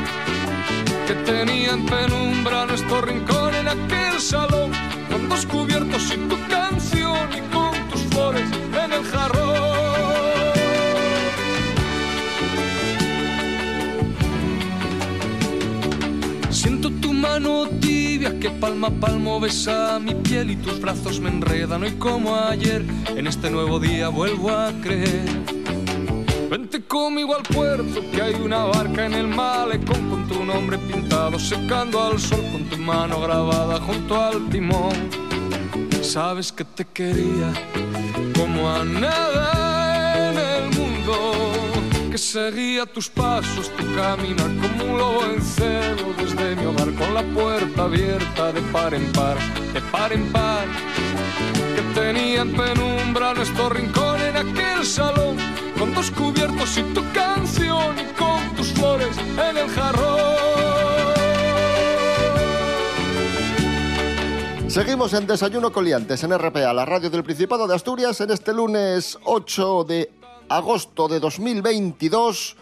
Que 1.06 1.14
tenía 1.24 1.70
en 1.70 1.86
penumbra 1.86 2.66
nuestro 2.66 3.02
rincón 3.02 3.54
en 3.54 3.68
aquel 3.68 4.20
salón 4.20 4.91
con 5.12 5.28
dos 5.28 5.46
cubiertos 5.46 6.12
y 6.14 6.16
tu 6.28 6.36
canción 6.48 7.28
y 7.36 7.40
con 7.52 7.72
tus 7.90 8.00
flores 8.10 8.48
en 8.84 8.92
el 8.92 9.04
jarrón. 9.04 9.52
Siento 16.50 16.90
tu 16.90 17.12
mano 17.12 17.68
tibia 17.80 18.38
que 18.38 18.50
palma 18.50 18.88
a 18.88 18.90
palmo 18.90 19.38
besa 19.38 19.98
mi 19.98 20.14
piel 20.14 20.50
y 20.50 20.56
tus 20.56 20.80
brazos 20.80 21.20
me 21.20 21.28
enredan 21.28 21.82
hoy 21.82 21.92
como 21.92 22.34
ayer. 22.36 22.84
En 23.16 23.26
este 23.26 23.50
nuevo 23.50 23.78
día 23.78 24.08
vuelvo 24.08 24.50
a 24.50 24.72
creer. 24.80 25.51
Vente 26.52 26.82
conmigo 26.82 27.34
al 27.34 27.44
puerto 27.44 28.02
que 28.12 28.20
hay 28.20 28.34
una 28.34 28.64
barca 28.64 29.06
en 29.06 29.14
el 29.14 29.26
malecón 29.26 30.10
con 30.10 30.28
tu 30.28 30.44
nombre 30.44 30.76
pintado 30.76 31.38
secando 31.38 31.98
al 31.98 32.20
sol 32.20 32.44
con 32.52 32.64
tu 32.68 32.76
mano 32.76 33.22
grabada 33.22 33.80
junto 33.80 34.20
al 34.22 34.50
timón. 34.50 34.92
Sabes 36.02 36.52
que 36.52 36.62
te 36.62 36.84
quería 36.84 37.54
como 38.38 38.68
a 38.70 38.84
nada 38.84 40.28
en 40.28 40.36
el 40.36 40.78
mundo 40.78 41.32
que 42.10 42.18
seguía 42.18 42.84
tus 42.84 43.08
pasos, 43.08 43.74
tu 43.74 43.94
caminar 43.94 44.50
como 44.60 44.92
un 44.92 44.98
lobo 44.98 45.24
en 45.24 45.40
celo 45.40 46.12
desde 46.18 46.54
mi 46.54 46.66
hogar 46.66 46.92
con 46.96 47.14
la 47.14 47.22
puerta 47.22 47.84
abierta 47.84 48.52
de 48.52 48.60
par 48.60 48.92
en 48.92 49.10
par, 49.12 49.38
de 49.72 49.80
par 49.90 50.12
en 50.12 50.30
par. 50.30 50.66
Que 51.74 51.82
tenía 51.98 52.42
en 52.42 52.52
penumbra 52.52 53.32
nuestro 53.32 53.70
rincón 53.70 54.20
en 54.20 54.36
aquel 54.36 54.84
salón, 54.84 55.38
con 55.82 55.94
dos 55.94 56.12
cubiertos 56.12 56.78
y 56.78 56.82
tu 56.94 57.02
canción 57.12 57.98
y 57.98 58.04
con 58.16 58.54
tus 58.54 58.68
flores 58.68 59.16
en 59.18 59.56
el 59.56 59.68
jarrón. 59.68 60.30
Seguimos 64.68 65.12
en 65.12 65.26
Desayuno 65.26 65.72
Coliantes 65.72 66.22
en 66.22 66.38
RPA, 66.38 66.72
la 66.72 66.84
radio 66.84 67.10
del 67.10 67.24
Principado 67.24 67.66
de 67.66 67.74
Asturias, 67.74 68.20
en 68.20 68.30
este 68.30 68.52
lunes 68.52 69.18
8 69.24 69.82
de 69.82 70.12
agosto 70.48 71.08
de 71.08 71.18
2022. 71.18 72.56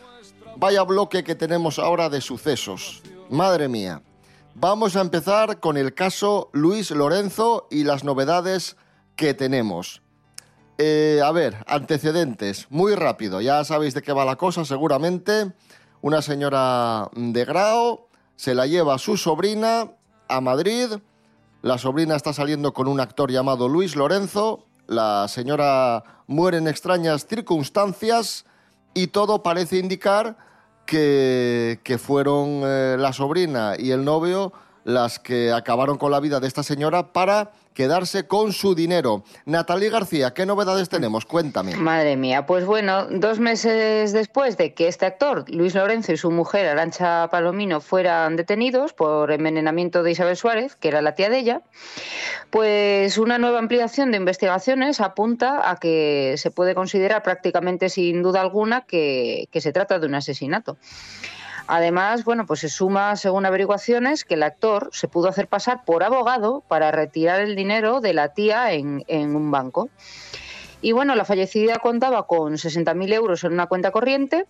Vaya 0.56 0.82
bloque 0.84 1.22
que 1.22 1.34
tenemos 1.34 1.78
ahora 1.78 2.08
de 2.08 2.22
sucesos. 2.22 3.02
Madre 3.28 3.68
mía. 3.68 4.00
Vamos 4.54 4.96
a 4.96 5.02
empezar 5.02 5.60
con 5.60 5.76
el 5.76 5.92
caso 5.92 6.48
Luis 6.54 6.90
Lorenzo 6.90 7.68
y 7.70 7.84
las 7.84 8.02
novedades 8.02 8.78
que 9.14 9.34
tenemos. 9.34 10.00
Eh, 10.82 11.20
a 11.22 11.30
ver, 11.30 11.58
antecedentes, 11.66 12.66
muy 12.70 12.94
rápido, 12.94 13.42
ya 13.42 13.62
sabéis 13.64 13.92
de 13.92 14.00
qué 14.00 14.14
va 14.14 14.24
la 14.24 14.36
cosa 14.36 14.64
seguramente. 14.64 15.52
Una 16.00 16.22
señora 16.22 17.10
de 17.14 17.44
Grao 17.44 18.08
se 18.34 18.54
la 18.54 18.66
lleva 18.66 18.94
a 18.94 18.98
su 18.98 19.18
sobrina 19.18 19.90
a 20.26 20.40
Madrid. 20.40 20.86
La 21.60 21.76
sobrina 21.76 22.16
está 22.16 22.32
saliendo 22.32 22.72
con 22.72 22.88
un 22.88 22.98
actor 22.98 23.30
llamado 23.30 23.68
Luis 23.68 23.94
Lorenzo. 23.94 24.64
La 24.86 25.28
señora 25.28 26.02
muere 26.26 26.56
en 26.56 26.66
extrañas 26.66 27.26
circunstancias 27.26 28.46
y 28.94 29.08
todo 29.08 29.42
parece 29.42 29.76
indicar 29.76 30.38
que, 30.86 31.80
que 31.84 31.98
fueron 31.98 32.62
eh, 32.64 32.96
la 32.98 33.12
sobrina 33.12 33.74
y 33.78 33.90
el 33.90 34.02
novio 34.02 34.54
las 34.84 35.18
que 35.18 35.52
acabaron 35.52 35.98
con 35.98 36.10
la 36.10 36.20
vida 36.20 36.40
de 36.40 36.48
esta 36.48 36.62
señora 36.62 37.12
para 37.12 37.52
quedarse 37.74 38.26
con 38.26 38.52
su 38.52 38.74
dinero. 38.74 39.24
Natalie 39.44 39.90
García, 39.90 40.32
¿qué 40.32 40.46
novedades 40.46 40.88
tenemos? 40.88 41.24
Cuéntame. 41.24 41.76
Madre 41.76 42.16
mía, 42.16 42.46
pues 42.46 42.64
bueno, 42.64 43.06
dos 43.06 43.38
meses 43.38 44.12
después 44.12 44.56
de 44.56 44.74
que 44.74 44.88
este 44.88 45.06
actor, 45.06 45.44
Luis 45.48 45.74
Lorenzo, 45.74 46.12
y 46.12 46.16
su 46.16 46.30
mujer, 46.30 46.66
Arancha 46.66 47.28
Palomino, 47.30 47.80
fueran 47.80 48.36
detenidos 48.36 48.92
por 48.92 49.30
envenenamiento 49.32 50.02
de 50.02 50.12
Isabel 50.12 50.36
Suárez, 50.36 50.76
que 50.76 50.88
era 50.88 51.02
la 51.02 51.14
tía 51.14 51.30
de 51.30 51.38
ella, 51.38 51.62
pues 52.50 53.18
una 53.18 53.38
nueva 53.38 53.58
ampliación 53.58 54.10
de 54.10 54.16
investigaciones 54.16 55.00
apunta 55.00 55.70
a 55.70 55.76
que 55.76 56.34
se 56.36 56.50
puede 56.50 56.74
considerar 56.74 57.22
prácticamente 57.22 57.88
sin 57.88 58.22
duda 58.22 58.40
alguna 58.40 58.82
que, 58.82 59.48
que 59.52 59.60
se 59.60 59.72
trata 59.72 59.98
de 59.98 60.06
un 60.06 60.14
asesinato. 60.14 60.76
Además, 61.66 62.24
bueno, 62.24 62.46
pues 62.46 62.60
se 62.60 62.68
suma, 62.68 63.16
según 63.16 63.46
averiguaciones, 63.46 64.24
que 64.24 64.34
el 64.34 64.42
actor 64.42 64.90
se 64.92 65.08
pudo 65.08 65.28
hacer 65.28 65.48
pasar 65.48 65.84
por 65.84 66.02
abogado 66.02 66.62
para 66.66 66.90
retirar 66.90 67.40
el 67.40 67.56
dinero 67.56 68.00
de 68.00 68.14
la 68.14 68.28
tía 68.34 68.72
en, 68.72 69.04
un 69.08 69.50
banco. 69.50 69.88
Y 70.82 70.92
bueno, 70.92 71.14
la 71.14 71.26
fallecida 71.26 71.76
contaba 71.76 72.26
con 72.26 72.54
60.000 72.54 73.12
euros 73.12 73.44
en 73.44 73.52
una 73.52 73.66
cuenta 73.66 73.90
corriente 73.90 74.46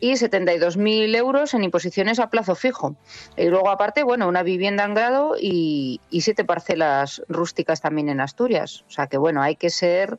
y 0.00 0.12
72.000 0.12 1.14
euros 1.14 1.54
en 1.54 1.62
imposiciones 1.62 2.18
a 2.18 2.30
plazo 2.30 2.56
fijo. 2.56 2.96
Y 3.36 3.44
luego, 3.44 3.70
aparte, 3.70 4.02
bueno, 4.02 4.26
una 4.26 4.42
vivienda 4.42 4.84
en 4.84 4.94
grado 4.94 5.36
y, 5.40 6.00
y 6.10 6.22
siete 6.22 6.44
parcelas 6.44 7.22
rústicas 7.28 7.80
también 7.80 8.08
en 8.08 8.20
Asturias. 8.20 8.84
O 8.88 8.90
sea 8.90 9.06
que, 9.06 9.18
bueno, 9.18 9.40
hay 9.40 9.54
que 9.54 9.70
ser, 9.70 10.18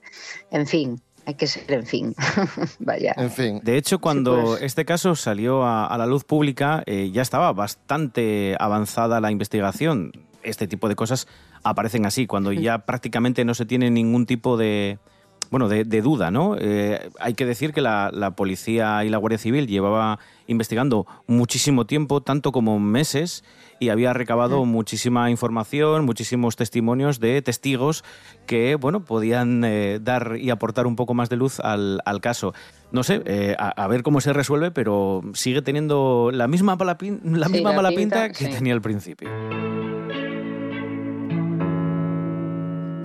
en 0.50 0.66
fin, 0.66 1.02
hay 1.26 1.36
que 1.36 1.48
ser, 1.48 1.72
en 1.72 1.86
fin. 1.86 2.16
Vaya. 2.80 3.14
En 3.18 3.32
fin. 3.32 3.60
De 3.64 3.78
hecho, 3.78 4.00
cuando 4.00 4.42
pues. 4.44 4.62
este 4.62 4.86
caso 4.86 5.16
salió 5.16 5.64
a, 5.64 5.86
a 5.86 5.98
la 5.98 6.06
luz 6.06 6.24
pública, 6.24 6.84
eh, 6.86 7.12
ya 7.12 7.22
estaba 7.22 7.52
bastante 7.54 8.56
avanzada 8.60 9.22
la 9.22 9.32
investigación. 9.32 10.12
Este 10.44 10.68
tipo 10.68 10.88
de 10.88 10.96
cosas 10.96 11.28
aparecen 11.64 12.06
así, 12.06 12.28
cuando 12.28 12.52
ya 12.52 12.86
prácticamente 12.86 13.44
no 13.46 13.54
se 13.54 13.66
tiene 13.66 13.92
ningún 13.92 14.26
tipo 14.26 14.58
de, 14.58 15.00
bueno, 15.52 15.68
de, 15.70 15.84
de 15.84 16.02
duda, 16.02 16.32
¿no? 16.32 16.56
Eh, 16.60 17.10
hay 17.20 17.34
que 17.34 17.46
decir 17.46 17.74
que 17.74 17.82
la, 17.82 18.12
la 18.14 18.32
policía 18.36 19.04
y 19.04 19.10
la 19.10 19.18
Guardia 19.18 19.38
Civil 19.38 19.68
llevaba 19.68 20.20
investigando 20.48 21.06
muchísimo 21.28 21.86
tiempo, 21.86 22.22
tanto 22.22 22.52
como 22.52 22.80
meses, 22.80 23.44
y 23.80 23.90
había 23.90 24.12
recabado 24.14 24.66
muchísima 24.66 25.30
información, 25.32 26.06
muchísimos 26.06 26.56
testimonios 26.56 27.20
de 27.20 27.42
testigos 27.42 28.04
que, 28.46 28.76
bueno, 28.76 29.06
podían 29.06 29.64
eh, 29.64 30.00
dar 30.02 30.36
y 30.40 30.50
aportar 30.50 30.86
un 30.86 30.96
poco 30.96 31.14
más 31.14 31.30
de 31.30 31.38
luz 31.38 31.60
al, 31.62 32.02
al 32.06 32.20
caso. 32.20 32.54
No 32.92 33.04
sé, 33.04 33.22
eh, 33.26 33.56
a, 33.58 33.70
a 33.70 33.88
ver 33.88 34.04
cómo 34.04 34.20
se 34.22 34.34
resuelve, 34.34 34.72
pero 34.72 35.22
sigue 35.34 35.62
teniendo 35.62 36.32
la 36.34 36.48
misma 36.48 36.76
mala, 36.76 36.98
pin- 36.98 37.22
la 37.24 37.46
Sí, 37.48 37.54
misma 37.54 37.70
la 37.70 37.76
mala 37.76 37.90
pinta, 37.90 38.24
pinta, 38.24 38.38
que 38.38 38.46
sí. 38.46 38.52
tenía 38.52 38.74
al 38.74 38.82
principio. 38.82 39.30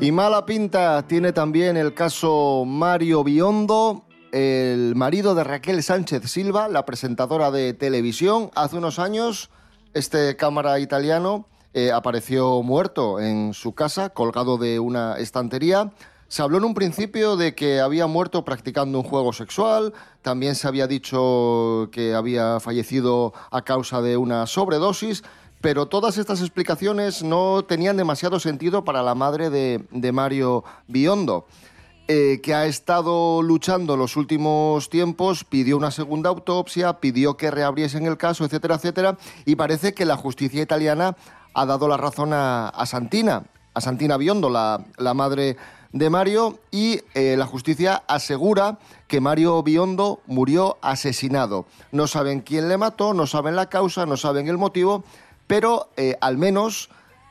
Y 0.01 0.13
mala 0.13 0.45
pinta 0.45 1.07
tiene 1.07 1.33
también 1.33 1.77
el 1.77 1.95
caso 1.95 2.65
Mario 2.67 3.25
Biondo, 3.25 4.05
el 4.33 4.95
marido 4.97 5.35
de 5.35 5.45
Raquel 5.45 5.83
Sánchez 5.83 6.31
Silva, 6.31 6.69
la 6.69 6.85
presentadora 6.85 7.51
de 7.51 7.73
televisión. 7.73 8.51
Hace 8.55 8.77
unos 8.77 8.99
años, 8.99 9.51
este 9.95 10.37
cámara 10.37 10.79
italiano 10.81 11.47
eh, 11.73 11.91
apareció 11.93 12.63
muerto 12.63 13.19
en 13.19 13.55
su 13.55 13.75
casa, 13.75 14.11
colgado 14.11 14.59
de 14.59 14.79
una 14.79 15.17
estantería. 15.19 15.93
Se 16.29 16.43
habló 16.43 16.59
en 16.59 16.65
un 16.65 16.75
principio 16.75 17.37
de 17.37 17.55
que 17.55 17.81
había 17.81 18.07
muerto 18.07 18.45
practicando 18.45 18.99
un 18.99 19.05
juego 19.05 19.33
sexual, 19.33 19.93
también 20.21 20.57
se 20.57 20.67
había 20.67 20.87
dicho 20.87 21.89
que 21.93 22.15
había 22.15 22.59
fallecido 22.61 23.33
a 23.51 23.63
causa 23.63 24.03
de 24.03 24.17
una 24.17 24.47
sobredosis, 24.47 25.23
pero 25.65 25.87
todas 25.87 26.19
estas 26.19 26.43
explicaciones 26.43 27.23
no 27.23 27.65
tenían 27.65 27.97
demasiado 27.97 28.39
sentido 28.39 28.85
para 28.85 29.03
la 29.03 29.15
madre 29.15 29.49
de, 29.49 30.13
Mario 30.13 30.63
Biondo, 30.89 31.47
eh, 32.07 32.43
que 32.43 32.53
ha 32.55 32.67
estado 32.67 33.41
luchando 33.41 33.97
los 33.97 34.19
últimos 34.19 34.91
tiempos, 34.91 35.43
pidió 35.45 35.79
una 35.79 35.91
segunda 35.91 36.29
autopsia, 36.29 37.01
pidió 37.01 37.39
que 37.39 37.51
reabriesen 37.51 38.05
el 38.05 38.19
caso, 38.19 38.45
etcétera, 38.45 38.75
etcétera, 38.75 39.17
y 39.47 39.57
parece 39.57 39.95
que 39.95 40.05
la 40.05 40.19
justicia 40.19 40.61
italiana 40.61 41.17
ha 41.55 41.65
dado 41.65 41.89
la 41.89 41.97
razón 41.97 42.35
a, 42.35 42.71
Santina, 42.85 43.45
a 43.73 43.81
Santina 43.81 44.19
Biondo, 44.19 44.51
la, 44.51 44.85
la 44.99 45.15
madre 45.15 45.57
de 45.93 46.11
Mario, 46.11 46.59
y 46.73 47.01
eh, 47.15 47.37
la 47.39 47.47
justicia 47.47 48.03
asegura 48.07 48.79
que 49.09 49.23
Mario 49.23 49.63
Biondo 49.63 50.21
murió 50.27 50.77
asesinado. 50.83 51.65
No 51.91 52.07
saben 52.07 52.41
quién 52.41 52.69
le 52.69 52.77
mató, 52.77 53.15
no 53.15 53.27
saben 53.27 53.57
la 53.57 53.71
causa, 53.71 54.05
no 54.05 54.19
saben 54.19 54.49
el 54.49 54.59
motivo, 54.59 55.05
pero 55.47 55.91
eh, 55.97 56.17
al 56.21 56.39
menos 56.39 56.91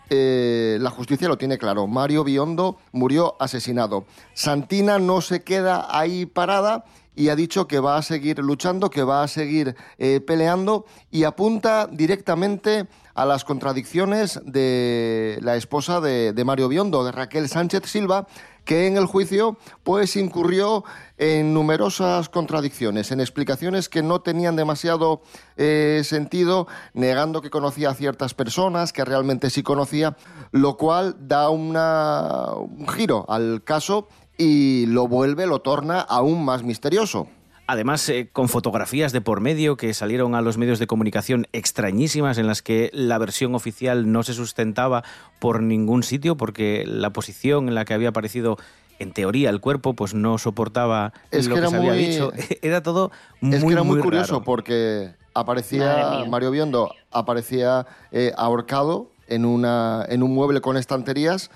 eh, 0.09 0.77
la 0.79 0.89
justicia 0.89 1.27
lo 1.27 1.37
tiene 1.37 1.57
claro. 1.57 1.87
Mario 1.87 2.23
Biondo 2.23 2.77
murió 2.91 3.35
asesinado. 3.39 4.05
Santina 4.33 4.99
no 4.99 5.21
se 5.21 5.43
queda 5.43 5.87
ahí 5.89 6.25
parada 6.25 6.85
y 7.15 7.29
ha 7.29 7.35
dicho 7.35 7.67
que 7.67 7.79
va 7.79 7.97
a 7.97 8.01
seguir 8.01 8.39
luchando, 8.39 8.89
que 8.89 9.03
va 9.03 9.23
a 9.23 9.27
seguir 9.27 9.75
eh, 9.97 10.19
peleando 10.19 10.85
y 11.11 11.23
apunta 11.23 11.87
directamente 11.87 12.87
a 13.13 13.25
las 13.25 13.43
contradicciones 13.43 14.39
de 14.43 15.37
la 15.41 15.55
esposa 15.55 16.01
de, 16.01 16.33
de 16.33 16.45
Mario 16.45 16.67
Biondo, 16.67 17.03
de 17.03 17.11
Raquel 17.11 17.47
Sánchez 17.47 17.83
Silva, 17.85 18.27
que 18.65 18.87
en 18.87 18.97
el 18.97 19.05
juicio 19.05 19.57
pues 19.83 20.15
incurrió 20.15 20.83
en 21.17 21.53
numerosas 21.53 22.29
contradicciones, 22.29 23.11
en 23.11 23.19
explicaciones 23.19 23.89
que 23.89 24.01
no 24.03 24.21
tenían 24.21 24.55
demasiado 24.55 25.21
eh, 25.57 26.01
sentido, 26.03 26.67
negando 26.93 27.41
que 27.41 27.49
conocía 27.49 27.89
a 27.89 27.93
ciertas 27.93 28.33
personas, 28.33 28.93
que 28.93 29.05
realmente 29.05 29.49
sí 29.49 29.63
conocía, 29.63 30.15
lo 30.51 30.77
cual 30.77 31.15
da 31.27 31.49
una- 31.49 32.53
un 32.55 32.87
giro 32.87 33.25
al 33.29 33.63
caso 33.63 34.07
y 34.37 34.85
lo 34.87 35.07
vuelve, 35.07 35.45
lo 35.45 35.59
torna 35.61 35.99
aún 36.01 36.43
más 36.43 36.63
misterioso. 36.63 37.27
Además, 37.65 38.07
eh, 38.09 38.27
con 38.31 38.49
fotografías 38.49 39.13
de 39.13 39.21
por 39.21 39.39
medio 39.39 39.77
que 39.77 39.93
salieron 39.93 40.35
a 40.35 40.41
los 40.41 40.57
medios 40.57 40.79
de 40.79 40.87
comunicación 40.87 41.47
extrañísimas 41.53 42.37
en 42.37 42.45
las 42.47 42.61
que 42.61 42.89
la 42.93 43.17
versión 43.17 43.55
oficial 43.55 44.11
no 44.11 44.23
se 44.23 44.33
sustentaba 44.33 45.03
por 45.39 45.61
ningún 45.61 46.03
sitio 46.03 46.35
porque 46.35 46.83
la 46.85 47.11
posición 47.11 47.69
en 47.69 47.75
la 47.75 47.85
que 47.85 47.93
había 47.93 48.09
aparecido 48.09 48.57
en 48.99 49.11
teoría 49.13 49.49
el 49.49 49.61
cuerpo 49.61 49.93
pues 49.93 50.13
no 50.13 50.37
soportaba 50.37 51.13
Es 51.31 51.47
lo 51.47 51.55
que 51.55 51.67
se 51.67 51.75
había 51.77 51.93
muy- 51.93 52.05
dicho. 52.05 52.31
Era 52.61 52.83
todo 52.83 53.11
muy, 53.39 53.55
es 53.55 53.63
que 53.63 53.71
era 53.71 53.83
muy, 53.83 53.95
muy 53.95 54.01
curioso 54.03 54.33
raro. 54.33 54.43
porque 54.43 55.11
aparecía. 55.33 56.25
Mario 56.29 56.51
Biondo, 56.51 56.93
aparecía 57.11 57.87
eh, 58.11 58.33
ahorcado 58.37 59.09
en, 59.27 59.45
una, 59.45 60.05
en 60.09 60.21
un 60.21 60.33
mueble 60.33 60.59
con 60.61 60.75
estanterías. 60.77 61.49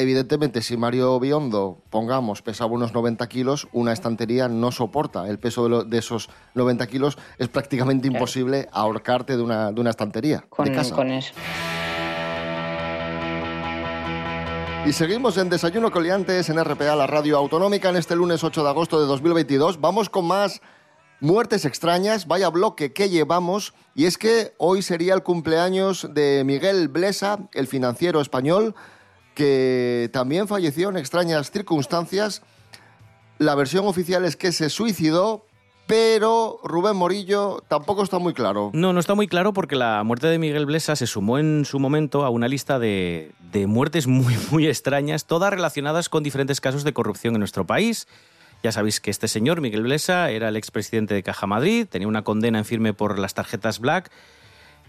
Evidentemente, 0.00 0.62
si 0.62 0.76
Mario 0.76 1.20
Biondo, 1.20 1.78
pongamos, 1.90 2.42
pesaba 2.42 2.72
unos 2.72 2.92
90 2.94 3.26
kilos, 3.28 3.68
una 3.72 3.92
estantería 3.92 4.48
no 4.48 4.72
soporta 4.72 5.28
el 5.28 5.38
peso 5.38 5.64
de, 5.64 5.68
lo- 5.70 5.84
de 5.84 5.98
esos 5.98 6.28
90 6.54 6.86
kilos. 6.86 7.18
Es 7.38 7.48
prácticamente 7.48 8.06
imposible 8.08 8.68
ahorcarte 8.72 9.36
de 9.36 9.42
una, 9.42 9.72
de 9.72 9.80
una 9.80 9.90
estantería 9.90 10.38
de 10.38 10.48
Con, 10.48 10.72
casa. 10.74 10.94
con 10.94 11.10
eso. 11.10 11.32
Y 14.86 14.92
seguimos 14.92 15.36
en 15.36 15.50
Desayuno 15.50 15.90
Coliantes 15.90 16.48
en 16.48 16.62
RPA, 16.64 16.96
la 16.96 17.06
radio 17.06 17.36
autonómica, 17.36 17.90
en 17.90 17.96
este 17.96 18.16
lunes 18.16 18.42
8 18.42 18.62
de 18.64 18.68
agosto 18.70 18.98
de 18.98 19.06
2022. 19.06 19.78
Vamos 19.80 20.08
con 20.08 20.26
más 20.26 20.62
muertes 21.20 21.66
extrañas. 21.66 22.26
Vaya 22.26 22.48
bloque 22.48 22.94
que 22.94 23.10
llevamos. 23.10 23.74
Y 23.94 24.06
es 24.06 24.16
que 24.16 24.54
hoy 24.56 24.80
sería 24.80 25.12
el 25.12 25.22
cumpleaños 25.22 26.08
de 26.14 26.42
Miguel 26.46 26.88
Blesa, 26.88 27.40
el 27.52 27.66
financiero 27.66 28.22
español, 28.22 28.74
que 29.34 30.10
también 30.12 30.48
falleció 30.48 30.88
en 30.88 30.96
extrañas 30.96 31.50
circunstancias. 31.50 32.42
La 33.38 33.54
versión 33.54 33.86
oficial 33.86 34.24
es 34.24 34.36
que 34.36 34.52
se 34.52 34.68
suicidó, 34.70 35.46
pero 35.86 36.60
Rubén 36.62 36.96
Morillo 36.96 37.64
tampoco 37.68 38.02
está 38.02 38.18
muy 38.18 38.34
claro. 38.34 38.70
No, 38.74 38.92
no 38.92 39.00
está 39.00 39.14
muy 39.14 39.26
claro 39.26 39.52
porque 39.52 39.76
la 39.76 40.02
muerte 40.04 40.26
de 40.26 40.38
Miguel 40.38 40.66
Blesa 40.66 40.94
se 40.94 41.06
sumó 41.06 41.38
en 41.38 41.64
su 41.64 41.78
momento 41.78 42.24
a 42.24 42.30
una 42.30 42.48
lista 42.48 42.78
de, 42.78 43.32
de 43.50 43.66
muertes 43.66 44.06
muy, 44.06 44.36
muy 44.50 44.66
extrañas, 44.66 45.24
todas 45.24 45.50
relacionadas 45.50 46.08
con 46.08 46.22
diferentes 46.22 46.60
casos 46.60 46.84
de 46.84 46.92
corrupción 46.92 47.34
en 47.34 47.40
nuestro 47.40 47.66
país. 47.66 48.06
Ya 48.62 48.72
sabéis 48.72 49.00
que 49.00 49.10
este 49.10 49.26
señor, 49.26 49.60
Miguel 49.62 49.82
Blesa, 49.82 50.30
era 50.30 50.48
el 50.48 50.56
expresidente 50.56 51.14
de 51.14 51.22
Caja 51.22 51.46
Madrid, 51.46 51.86
tenía 51.88 52.08
una 52.08 52.22
condena 52.22 52.58
en 52.58 52.64
firme 52.64 52.92
por 52.92 53.18
las 53.18 53.32
tarjetas 53.32 53.78
Black, 53.78 54.10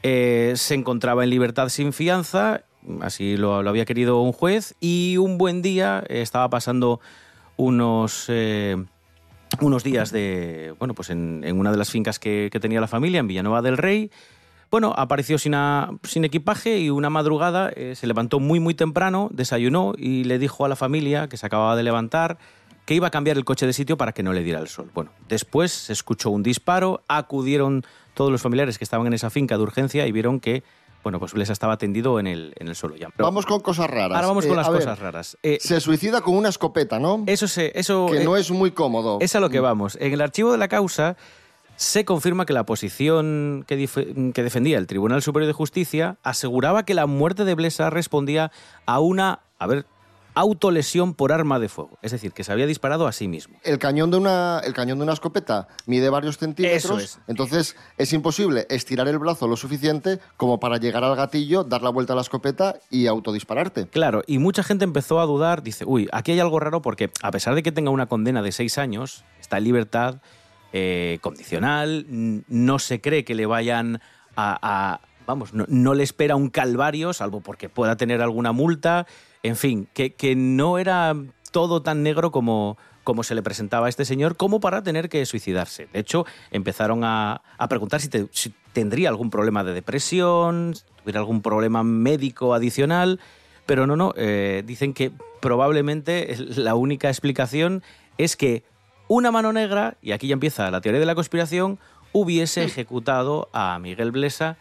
eh, 0.04 0.54
se 0.56 0.73
encontraba 0.73 1.23
en 1.23 1.30
libertad 1.30 1.69
sin 1.69 1.93
fianza, 1.93 2.63
así 3.02 3.38
lo, 3.38 3.56
había 3.56 3.86
querido 3.86 4.22
un 4.22 4.32
juez, 4.32 4.76
y 4.80 5.17
un 5.17 5.38
buen 5.38 5.62
día 5.62 6.04
estaba 6.08 6.50
pasando 6.50 7.00
unos... 7.58 8.26
eh, 8.28 8.84
unos 9.60 9.84
días 9.84 10.12
de, 10.12 10.74
bueno, 10.80 10.94
pues 10.94 11.10
en, 11.10 11.44
en 11.44 11.60
una 11.60 11.72
de 11.72 11.78
las 11.78 11.89
fincas 11.89 12.20
que, 12.20 12.50
tenía 12.62 12.80
la 12.80 12.88
familia, 12.88 13.20
en 13.20 13.28
Villanueva 13.28 13.62
del 13.62 13.78
Rey. 13.78 14.12
Bueno, 14.70 14.94
apareció 14.96 15.38
sin, 15.38 15.54
sin 16.04 16.24
equipaje 16.24 16.80
y 16.80 16.89
una 16.89 17.10
madrugada 17.10 17.70
eh, 17.76 17.94
se 17.96 18.08
levantó 18.08 18.39
muy, 18.39 18.62
muy 18.62 18.74
temprano, 18.74 19.30
desayunó 19.34 19.94
y 19.98 20.24
le 20.24 20.39
dijo 20.39 20.63
a 20.63 20.70
la 20.70 20.78
familia 20.78 21.28
que 21.28 21.36
se 21.36 21.46
acababa 21.46 21.76
de 21.76 21.84
levantar 21.84 22.38
que 22.86 22.96
iba 22.96 23.08
a 23.08 23.12
cambiar 23.12 23.38
el 23.38 23.44
coche 23.44 23.65
de 23.65 23.74
sitio 23.74 23.98
para 23.98 24.13
que 24.13 24.24
no 24.24 24.32
le 24.32 24.44
diera 24.44 24.60
el 24.60 24.70
sol. 24.70 24.89
Bueno, 24.94 25.12
después 25.28 25.72
se 25.72 25.94
escuchó 25.94 26.30
un 26.30 26.41
disparo, 26.41 27.04
acudieron 27.10 27.84
todos 28.13 28.32
los 28.32 28.41
familiares 28.41 28.78
que 28.78 28.86
estaban 28.86 29.06
en 29.08 29.13
esa 29.13 29.30
finca 29.30 29.58
de 29.58 29.63
urgencia 29.63 30.08
y 30.08 30.12
vieron 30.13 30.39
que 30.39 30.63
bueno, 31.03 31.19
pues 31.19 31.33
Blesa 31.33 31.53
estaba 31.53 31.77
tendido 31.77 32.19
en 32.19 32.27
el, 32.27 32.53
en 32.57 32.67
el 32.67 32.75
suelo 32.75 32.95
ya. 32.95 33.09
Pero 33.09 33.25
Vamos 33.25 33.45
con 33.45 33.59
cosas 33.59 33.89
raras. 33.89 34.15
Ahora 34.15 34.27
vamos 34.27 34.45
Eh, 34.45 34.47
con 34.47 34.57
las 34.57 34.67
a 34.67 34.71
ver, 34.71 34.81
cosas 34.81 34.99
raras. 34.99 35.37
Eh, 35.43 35.57
se 35.59 35.79
suicida 35.79 36.21
con 36.21 36.35
una 36.35 36.49
escopeta, 36.49 36.99
¿no? 36.99 37.23
Eso 37.27 37.47
se, 37.47 37.71
eso 37.79 38.07
que 38.11 38.21
eh, 38.21 38.23
no 38.23 38.37
es 38.37 38.51
muy 38.51 38.71
cómodo. 38.71 39.17
Es 39.21 39.35
a 39.35 39.39
lo 39.39 39.49
que 39.49 39.59
vamos. 39.59 39.97
En 39.99 40.13
el 40.13 40.21
archivo 40.21 40.51
de 40.51 40.57
la 40.57 40.67
causa 40.67 41.17
se 41.75 42.05
confirma 42.05 42.45
que 42.45 42.53
la 42.53 42.65
posición 42.65 43.65
que, 43.67 43.87
que 44.33 44.43
defendía 44.43 44.77
el 44.77 44.85
Tribunal 44.87 45.21
Superior 45.23 45.47
de 45.47 45.53
Justicia 45.53 46.17
aseguraba 46.21 46.83
que 46.85 46.93
la 46.93 47.07
muerte 47.07 47.43
de 47.45 47.55
Blesa 47.55 47.89
respondía 47.89 48.51
a 48.85 48.99
una, 48.99 49.39
a 49.57 49.65
ver, 49.67 49.85
autolesión 50.41 51.13
por 51.13 51.32
arma 51.32 51.60
de 51.60 51.69
fuego. 51.69 51.97
Es 52.01 52.12
decir, 52.12 52.32
que 52.34 52.43
se 52.43 52.51
había 52.51 52.67
disparado 52.67 53.08
a 53.08 53.12
sí 53.12 53.27
mismo. 53.27 53.58
El 53.63 53.80
cañón, 53.80 54.12
de 54.12 54.17
una, 54.17 54.60
el 54.63 54.73
cañón 54.73 54.97
de 54.99 55.04
una 55.04 55.13
escopeta 55.13 55.67
mide 55.86 56.10
varios 56.10 56.38
centímetros, 56.38 56.84
Eso 56.84 56.97
es. 56.99 57.19
entonces 57.27 57.75
es 57.97 58.13
imposible 58.13 58.67
estirar 58.69 59.08
el 59.08 59.17
brazo 59.19 59.47
lo 59.47 59.56
suficiente 59.56 60.19
como 60.38 60.60
para 60.60 60.77
llegar 60.77 61.04
al 61.04 61.15
gatillo, 61.15 61.63
dar 61.63 61.82
la 61.82 61.89
vuelta 61.89 62.13
a 62.13 62.15
la 62.15 62.21
escopeta 62.23 62.75
y 62.89 63.08
autodispararte. 63.08 63.88
Claro, 63.88 64.23
y 64.27 64.38
mucha 64.39 64.63
gente 64.63 64.84
empezó 64.84 65.19
a 65.21 65.25
dudar, 65.25 65.63
dice, 65.63 65.86
uy, 65.88 66.10
aquí 66.12 66.32
hay 66.34 66.39
algo 66.39 66.60
raro 66.60 66.82
porque 66.82 67.12
a 67.21 67.32
pesar 67.32 67.56
de 67.56 67.63
que 67.63 67.71
tenga 67.71 67.89
una 67.91 68.08
condena 68.08 68.41
de 68.41 68.51
seis 68.51 68.77
años, 68.77 69.23
está 69.39 69.58
en 69.58 69.63
libertad 69.63 70.15
eh, 70.73 71.19
condicional, 71.21 72.06
no 72.47 72.80
se 72.80 73.01
cree 73.01 73.23
que 73.25 73.36
le 73.36 73.45
vayan 73.45 74.01
a... 74.36 74.58
a- 74.62 75.01
vamos, 75.27 75.54
no, 75.54 75.65
no 75.69 75.93
le 75.93 76.04
espera 76.04 76.36
un 76.36 76.49
calvario, 76.49 77.13
salvo 77.13 77.39
porque 77.41 77.69
pueda 77.69 77.95
tener 77.95 78.21
alguna 78.21 78.51
multa, 78.51 79.06
en 79.43 79.56
fin, 79.56 79.88
que, 79.93 80.13
que 80.13 80.36
no 80.36 80.77
era 80.77 81.15
todo 81.51 81.82
tan 81.82 82.04
negro 82.04 82.32
como, 82.32 82.77
como 83.04 83.23
se 83.23 83.36
le 83.36 83.41
presentaba 83.41 83.88
a 83.88 83.89
este 83.89 84.06
señor, 84.06 84.38
como 84.38 84.60
para 84.60 84.84
tener 84.84 85.10
que 85.10 85.25
suicidarse. 85.25 85.88
De 85.91 85.99
hecho, 85.99 86.25
empezaron 86.51 87.04
a, 87.04 87.41
a 87.58 87.67
preguntar 87.67 88.01
si, 88.01 88.08
te- 88.10 88.27
si 88.32 88.54
tendría 88.73 89.10
algún 89.10 89.30
problema 89.30 89.63
de 89.63 89.73
depresión, 89.73 90.75
si 90.75 90.84
tuviera 91.01 91.19
algún 91.19 91.41
problema 91.41 91.84
médico 91.84 92.54
adicional, 92.54 93.19
pero 93.65 93.88
no, 93.88 93.95
no, 93.95 94.13
eh, 94.15 94.63
dicen 94.65 94.93
que 94.93 95.12
probablemente 95.41 96.36
la 96.56 96.75
única 96.75 97.10
explicación 97.10 97.84
es 98.17 98.36
que 98.38 98.63
una 99.08 99.32
mano 99.32 99.51
negra, 99.51 99.97
y 100.01 100.13
aquí 100.13 100.27
ya 100.27 100.34
empieza 100.34 100.71
la 100.71 100.80
teoría 100.80 100.99
de 100.99 101.06
la 101.06 101.15
conspiración, 101.15 101.80
hubiese 102.13 102.63
ejecutado 102.63 103.49
a 103.51 103.77
Miguel 103.80 104.12
Blesa 104.12 104.58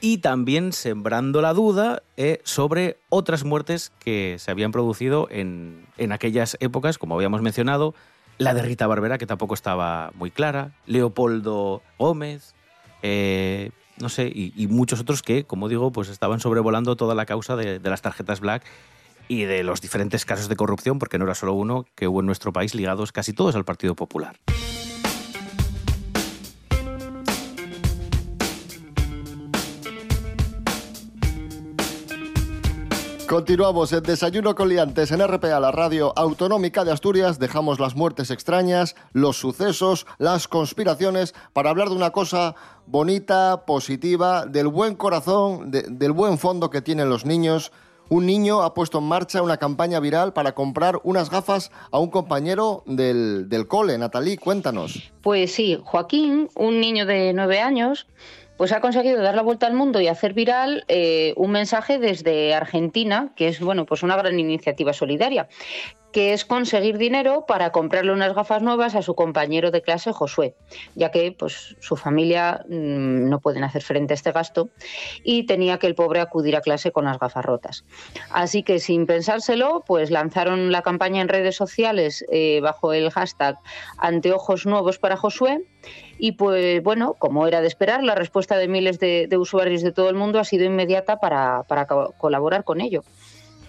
y 0.00 0.18
también 0.18 0.72
sembrando 0.72 1.42
la 1.42 1.52
duda 1.52 2.02
eh, 2.16 2.40
sobre 2.44 2.98
otras 3.08 3.44
muertes 3.44 3.92
que 3.98 4.36
se 4.38 4.50
habían 4.50 4.72
producido 4.72 5.28
en, 5.30 5.86
en 5.98 6.12
aquellas 6.12 6.56
épocas, 6.60 6.98
como 6.98 7.14
habíamos 7.14 7.42
mencionado, 7.42 7.94
la 8.38 8.54
de 8.54 8.62
Rita 8.62 8.86
Barbera, 8.86 9.18
que 9.18 9.26
tampoco 9.26 9.54
estaba 9.54 10.12
muy 10.14 10.30
clara, 10.30 10.72
Leopoldo 10.86 11.82
Gómez, 11.98 12.54
eh, 13.02 13.70
no 13.98 14.08
sé, 14.08 14.32
y, 14.34 14.66
muchos 14.68 15.00
otros 15.00 15.22
que, 15.22 15.44
como 15.44 15.68
digo, 15.68 15.92
pues 15.92 16.08
estaban 16.08 16.40
sobrevolando 16.40 16.96
toda 16.96 17.14
la 17.14 17.26
causa 17.26 17.54
de 17.54 17.80
las 17.80 18.00
tarjetas 18.00 18.40
black 18.40 18.64
y 19.28 19.44
de 19.44 19.62
los 19.62 19.80
diferentes 19.80 20.24
casos 20.24 20.48
de 20.48 20.56
corrupción, 20.56 20.98
porque 20.98 21.18
no 21.18 21.24
era 21.24 21.34
solo 21.34 21.52
uno 21.52 21.86
que 21.94 22.08
hubo 22.08 22.20
en 22.20 22.26
nuestro 22.26 22.52
país, 22.52 22.74
ligados 22.74 23.12
casi 23.12 23.32
todos 23.32 23.54
al 23.54 23.64
Partido 23.64 23.94
Popular. 23.94 24.36
Continuamos 33.30 33.92
en 33.92 34.02
Desayuno 34.02 34.56
con 34.56 34.68
Liantes 34.68 35.12
en 35.12 35.24
RPA, 35.24 35.60
la 35.60 35.70
radio 35.70 36.12
autonómica 36.16 36.84
de 36.84 36.90
Asturias. 36.90 37.38
Dejamos 37.38 37.78
las 37.78 37.94
muertes 37.94 38.32
extrañas, 38.32 38.96
los 39.12 39.36
sucesos, 39.36 40.04
las 40.18 40.48
conspiraciones 40.48 41.32
para 41.52 41.70
hablar 41.70 41.90
de 41.90 41.94
una 41.94 42.10
cosa 42.10 42.56
bonita, 42.86 43.66
positiva, 43.66 44.46
del 44.46 44.66
buen 44.66 44.96
corazón, 44.96 45.70
de- 45.70 45.82
del 45.82 46.10
buen 46.10 46.38
fondo 46.38 46.70
que 46.70 46.82
tienen 46.82 47.08
los 47.08 47.24
niños. 47.24 47.70
Un 48.08 48.26
niño 48.26 48.62
ha 48.62 48.74
puesto 48.74 48.98
en 48.98 49.04
marcha 49.04 49.42
una 49.42 49.58
campaña 49.58 50.00
viral 50.00 50.32
para 50.32 50.50
comprar 50.56 50.98
unas 51.04 51.30
gafas 51.30 51.70
a 51.92 52.00
un 52.00 52.10
compañero 52.10 52.82
del, 52.86 53.48
del 53.48 53.68
cole. 53.68 53.96
Natalí, 53.96 54.38
cuéntanos. 54.38 55.12
Pues 55.22 55.54
sí, 55.54 55.78
Joaquín, 55.84 56.48
un 56.56 56.80
niño 56.80 57.06
de 57.06 57.32
nueve 57.32 57.60
años, 57.60 58.08
pues 58.60 58.72
ha 58.72 58.82
conseguido 58.82 59.22
dar 59.22 59.34
la 59.34 59.40
vuelta 59.40 59.66
al 59.66 59.72
mundo 59.72 60.02
y 60.02 60.08
hacer 60.08 60.34
viral 60.34 60.84
eh, 60.86 61.32
un 61.38 61.50
mensaje 61.50 61.98
desde 61.98 62.52
Argentina, 62.54 63.32
que 63.34 63.48
es 63.48 63.58
bueno, 63.58 63.86
pues 63.86 64.02
una 64.02 64.18
gran 64.18 64.38
iniciativa 64.38 64.92
solidaria, 64.92 65.48
que 66.12 66.32
es 66.32 66.44
conseguir 66.44 66.98
dinero 66.98 67.44
para 67.46 67.72
comprarle 67.72 68.12
unas 68.12 68.34
gafas 68.34 68.62
nuevas 68.62 68.94
a 68.94 69.02
su 69.02 69.14
compañero 69.14 69.70
de 69.70 69.82
clase 69.82 70.12
Josué, 70.12 70.54
ya 70.94 71.10
que 71.10 71.32
pues 71.36 71.76
su 71.80 71.96
familia 71.96 72.64
mm, 72.68 73.28
no 73.28 73.40
pueden 73.40 73.64
hacer 73.64 73.82
frente 73.82 74.12
a 74.12 74.16
este 74.16 74.32
gasto 74.32 74.70
y 75.22 75.44
tenía 75.46 75.78
que 75.78 75.86
el 75.86 75.94
pobre 75.94 76.20
acudir 76.20 76.56
a 76.56 76.60
clase 76.60 76.92
con 76.92 77.04
las 77.04 77.18
gafas 77.18 77.44
rotas. 77.44 77.84
Así 78.30 78.62
que 78.62 78.78
sin 78.78 79.06
pensárselo, 79.06 79.84
pues 79.86 80.10
lanzaron 80.10 80.72
la 80.72 80.82
campaña 80.82 81.20
en 81.22 81.28
redes 81.28 81.56
sociales 81.56 82.24
eh, 82.30 82.60
bajo 82.62 82.92
el 82.92 83.10
hashtag 83.10 83.56
Anteojos 83.98 84.66
Nuevos 84.66 84.98
para 84.98 85.16
Josué. 85.16 85.64
Y 86.18 86.32
pues 86.32 86.82
bueno, 86.82 87.14
como 87.18 87.46
era 87.46 87.62
de 87.62 87.66
esperar, 87.68 88.02
la 88.04 88.14
respuesta 88.14 88.58
de 88.58 88.68
miles 88.68 88.98
de, 88.98 89.28
usuarios 89.38 89.80
de 89.82 89.92
todo 89.92 90.10
el 90.10 90.16
mundo 90.16 90.38
ha 90.38 90.44
sido 90.44 90.64
inmediata 90.66 91.16
para, 91.16 91.62
para 91.62 91.86
co- 91.86 92.14
colaborar 92.18 92.64
con 92.64 92.82
ello. 92.82 93.02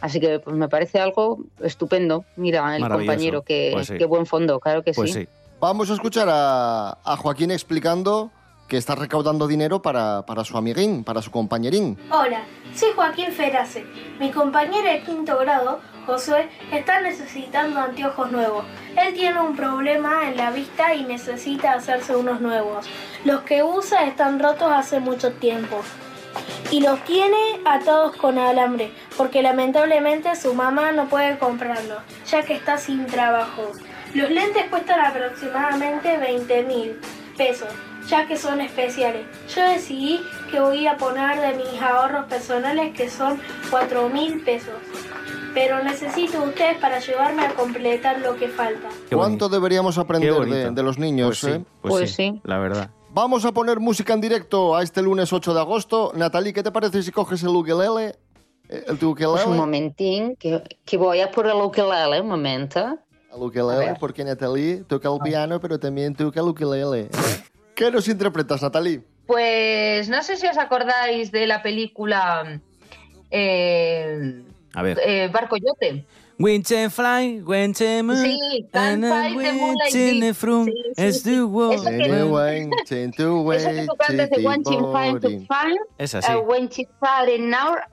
Así 0.02 0.20
que 0.20 0.40
pues, 0.40 0.56
me 0.56 0.68
parece 0.68 1.00
algo 1.00 1.40
estupendo. 1.62 2.26
Mira, 2.36 2.76
el 2.76 2.88
compañero, 2.88 3.44
qué, 3.44 3.70
Pues 3.74 3.88
sí. 3.88 3.98
qué 3.98 4.06
buen 4.06 4.26
fondo, 4.26 4.60
claro 4.60 4.84
que 4.84 4.94
sí. 4.94 5.28
Vamos 5.60 5.92
a 5.92 5.94
escuchar 5.94 6.28
a, 6.30 6.98
a 7.04 7.18
Joaquín 7.18 7.52
explicando 7.52 8.32
que 8.68 8.78
está 8.78 8.96
recaudando 8.96 9.48
dinero 9.48 9.82
para, 9.82 10.26
para 10.26 10.46
su 10.46 10.58
amiguín, 10.58 11.04
para 11.04 11.22
su 11.22 11.30
compañerín. 11.30 11.98
Hola, 12.10 12.46
soy 12.74 12.92
Joaquín 12.96 13.32
Ferace. 13.34 13.86
Mi 14.18 14.32
compañero 14.32 14.90
de 14.90 15.02
quinto 15.04 15.38
grado, 15.38 15.82
Josué, 16.06 16.48
está 16.72 17.02
necesitando 17.02 17.82
anteojos 17.82 18.32
nuevos. 18.32 18.64
Él 18.98 19.14
tiene 19.14 19.42
un 19.42 19.58
problema 19.58 20.30
en 20.30 20.38
la 20.38 20.52
vista 20.52 20.96
y 20.96 21.04
necesita 21.04 21.74
hacerse 21.74 22.16
unos 22.16 22.40
nuevos. 22.40 22.88
Los 23.26 23.42
que 23.42 23.62
usa 23.62 24.06
están 24.06 24.40
rotos 24.40 24.72
hace 24.72 25.02
mucho 25.02 25.34
tiempo. 25.34 25.82
Y 26.72 26.82
los 26.82 27.04
tiene 27.04 27.60
atados 27.66 28.16
con 28.16 28.38
alambre, 28.38 28.92
porque 29.18 29.42
lamentablemente 29.42 30.36
su 30.36 30.54
mamá 30.54 30.92
no 30.92 31.08
puede 31.08 31.38
comprarlos, 31.38 32.00
ya 32.30 32.44
que 32.44 32.54
está 32.54 32.78
sin 32.78 33.06
trabajo. 33.08 33.72
Los 34.14 34.30
lentes 34.30 34.66
cuestan 34.70 35.00
aproximadamente 35.02 36.18
20 36.18 36.64
mil 36.64 37.00
pesos, 37.38 37.70
ya 38.08 38.28
que 38.28 38.38
son 38.38 38.62
especiales. 38.62 39.26
Yo 39.54 39.64
decidí 39.64 40.22
que 40.50 40.60
voy 40.60 40.88
a 40.88 40.98
poner 40.98 41.40
de 41.40 41.64
mis 41.64 41.82
ahorros 41.82 42.26
personales 42.26 42.96
que 42.96 43.10
son 43.10 43.40
4 43.70 44.10
mil 44.10 44.42
pesos. 44.42 44.76
Pero 45.54 45.84
necesito 45.84 46.44
ustedes 46.44 46.78
para 46.78 46.98
ayudarme 46.98 47.46
a 47.46 47.54
completar 47.54 48.20
lo 48.22 48.38
que 48.38 48.48
falta. 48.48 48.88
¿Cuánto 49.12 49.50
deberíamos 49.50 49.98
aprender 49.98 50.34
de, 50.34 50.72
de 50.72 50.84
los 50.84 50.98
niños? 50.98 51.28
Pues 51.28 51.40
sí, 51.40 51.60
eh? 51.60 51.66
pues 51.82 52.12
sí, 52.16 52.42
la 52.46 52.58
verdad. 52.58 52.90
Vamos 53.14 53.44
a 53.44 53.52
poner 53.52 53.80
música 53.80 54.14
en 54.14 54.22
directo 54.22 54.76
a 54.76 54.84
este 54.84 55.02
lunes 55.02 55.34
8 55.34 55.54
de 55.54 55.60
agosto. 55.60 56.12
Natalie, 56.16 56.54
¿qué 56.54 56.64
te 56.64 56.72
parece 56.72 57.04
si 57.04 57.12
coges 57.12 57.44
el 57.44 57.50
ukelele? 57.50 58.16
Eh, 58.70 58.86
¿El 58.88 58.98
tu 58.98 59.10
ukelele? 59.10 59.34
Pues 59.34 59.46
un 59.48 59.58
momentín, 59.58 60.36
que, 60.38 60.64
que 60.86 60.98
voy 60.98 61.20
a 61.20 61.30
por 61.30 61.46
el 61.46 61.56
ukelele, 61.62 62.22
un 62.22 62.30
momento. 62.30 62.98
El 63.34 63.42
ukelele, 63.42 63.96
porque 64.00 64.24
Natalie 64.24 64.84
toca 64.88 65.10
el 65.10 65.20
piano, 65.20 65.60
pero 65.60 65.78
también 65.78 66.16
toca 66.16 66.40
el 66.40 66.48
ukelele. 66.48 67.10
¿Qué 67.76 67.92
nos 67.92 68.08
interpretas, 68.08 68.62
Natalie? 68.62 69.02
Pues 69.28 70.08
no 70.08 70.24
sé 70.24 70.38
si 70.38 70.48
os 70.48 70.58
acordáis 70.58 71.32
de 71.32 71.48
la 71.48 71.62
película 71.62 72.62
eh, 73.30 74.42
A 74.74 74.82
ver. 74.84 75.00
eh, 75.06 75.30
Barco 75.34 75.58
Yote. 75.58 76.06
Winch 76.40 76.72
and 76.72 76.92
fly, 76.92 77.42
winch 77.46 77.82
and 77.82 78.08
moon, 78.08 78.18
Sí, 78.18 78.68
Can't 78.74 79.04
Fight 79.06 79.38
the 79.38 79.54
Moonlight 79.54 79.94
Deep. 79.94 80.36
front, 80.36 80.70
Sí, 80.70 80.74
sí, 80.96 81.08
as 81.08 81.22
sí. 81.22 81.30
Eso 81.74 81.84
que- 81.84 81.90
Eso 86.00 86.18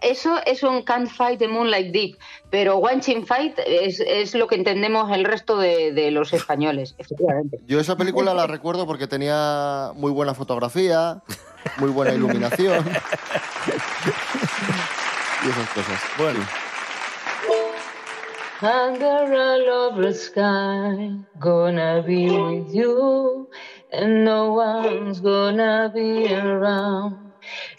Es 0.01 0.25
uh, 0.25 0.29
eso 0.37 0.39
es 0.47 0.63
un 0.63 0.83
Can't 0.83 1.11
Fight 1.11 1.39
the 1.39 1.49
Moonlight 1.49 1.93
Deep, 1.93 2.17
pero 2.51 2.77
One 2.79 3.01
Chin 3.01 3.27
Fight 3.27 3.59
es, 3.67 4.01
es 4.01 4.35
lo 4.35 4.47
que 4.47 4.55
entendemos 4.55 5.11
el 5.15 5.25
resto 5.25 5.59
de, 5.59 5.93
de 5.93 6.11
los 6.11 6.33
españoles, 6.33 6.95
efectivamente. 6.99 7.59
Yo 7.67 7.81
esa 7.81 7.97
película 7.97 8.33
la 8.33 8.47
recuerdo 8.47 8.87
porque 8.87 9.07
tenía 9.07 9.93
muy 9.95 10.13
buena 10.13 10.33
fotografía, 10.35 11.23
muy 11.79 11.91
buena 11.91 12.15
iluminación. 12.15 12.89
y 15.45 15.49
esas 15.51 15.69
cosas. 15.71 16.01
Bueno. 16.17 16.41
Under 18.61 19.33
a 19.33 19.59
lover 19.59 20.13
sky, 20.13 21.13
gonna 21.39 22.03
be 22.05 22.27
with 22.27 22.75
you, 22.75 23.49
and 23.93 24.25
no 24.25 24.53
one's 24.53 25.21
gonna 25.21 25.93
be 25.95 26.35
around. 26.35 27.31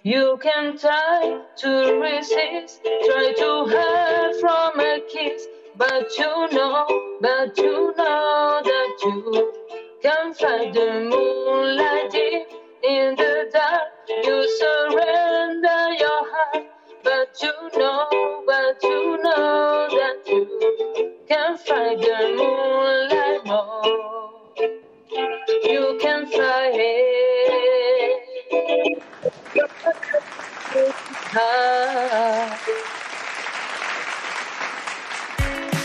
You 0.04 0.40
can 0.42 0.78
try 0.78 1.42
to 1.58 2.00
resist, 2.00 2.80
try 2.84 3.34
to 3.34 3.66
hide 3.68 4.36
from 4.40 4.80
a 4.80 5.02
kiss, 5.12 5.46
but 5.76 6.18
you 6.18 6.48
know, 6.54 6.86
but 7.20 7.58
you 7.58 7.94
know 7.98 8.62
that 8.64 8.98
you 9.04 9.54
can 10.02 10.34
fight 10.34 10.74
the 10.74 11.10
moonlight 11.12 12.10
deep 12.10 12.48
in 12.86 13.16
the 13.18 13.50
dark. 13.52 13.90
You 14.24 14.48
surrender 14.60 15.92
your 16.00 16.24
heart. 16.32 16.70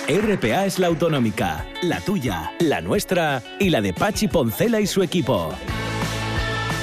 RPA 0.09 0.67
es 0.67 0.79
la 0.79 0.89
autonómica, 0.89 1.67
la 1.83 2.01
tuya, 2.01 2.53
la 2.61 2.81
nuestra 2.81 3.43
y 3.59 3.71
la 3.71 3.81
de 3.81 3.93
Pachi 3.95 4.29
Poncela 4.29 4.81
y 4.81 4.87
su 4.87 5.03
equipo. 5.03 5.55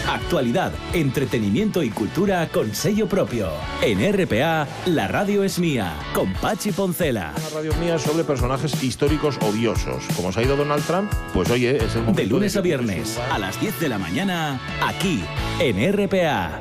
Actualidad, 0.10 0.74
entretenimiento 0.94 1.84
y 1.84 1.90
cultura 1.92 2.48
con 2.50 2.74
sello 2.74 3.08
propio. 3.08 3.50
En 3.82 4.00
RPA, 4.12 4.68
la 4.88 5.08
radio 5.08 5.44
es 5.44 5.60
mía, 5.60 5.94
con 6.14 6.34
Pachi 6.34 6.72
Poncela. 6.72 7.34
Una 7.38 7.50
radio 7.62 7.74
mía 7.76 8.00
sobre 8.00 8.24
personajes 8.24 8.84
históricos 8.84 9.38
odiosos. 9.42 10.04
Como 10.16 10.32
se 10.32 10.40
ha 10.40 10.44
ido 10.44 10.58
Donald 10.58 10.84
Trump, 10.86 11.12
pues 11.34 11.50
oye, 11.52 11.78
es 11.78 11.94
el 11.96 12.02
momento 12.02 12.22
De 12.22 12.28
lunes 12.28 12.54
de- 12.54 12.60
a 12.60 12.62
viernes, 12.62 13.20
a 13.32 13.38
las 13.38 13.60
10 13.62 13.80
de 13.80 13.90
la 13.90 14.00
mañana, 14.00 14.60
aquí, 14.86 15.24
en 15.60 15.78
RPA. 15.94 16.60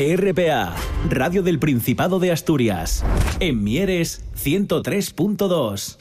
RPA, 0.00 0.74
Radio 1.10 1.42
del 1.42 1.58
Principado 1.58 2.20
de 2.20 2.32
Asturias. 2.32 3.04
En 3.38 3.62
Mieres, 3.62 4.24
103.2. 4.34 5.98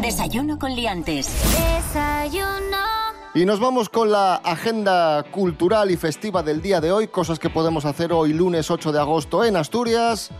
Desayuno 0.00 0.58
con 0.58 0.74
liantes. 0.74 1.28
Desayuno. 1.52 2.78
Y 3.34 3.44
nos 3.44 3.60
vamos 3.60 3.90
con 3.90 4.10
la 4.10 4.36
agenda 4.36 5.22
cultural 5.24 5.90
y 5.90 5.98
festiva 5.98 6.42
del 6.42 6.62
día 6.62 6.80
de 6.80 6.92
hoy, 6.92 7.08
cosas 7.08 7.38
que 7.38 7.50
podemos 7.50 7.84
hacer 7.84 8.10
hoy 8.10 8.32
lunes 8.32 8.70
8 8.70 8.90
de 8.90 9.00
agosto 9.00 9.44
en 9.44 9.56
Asturias, 9.56 10.30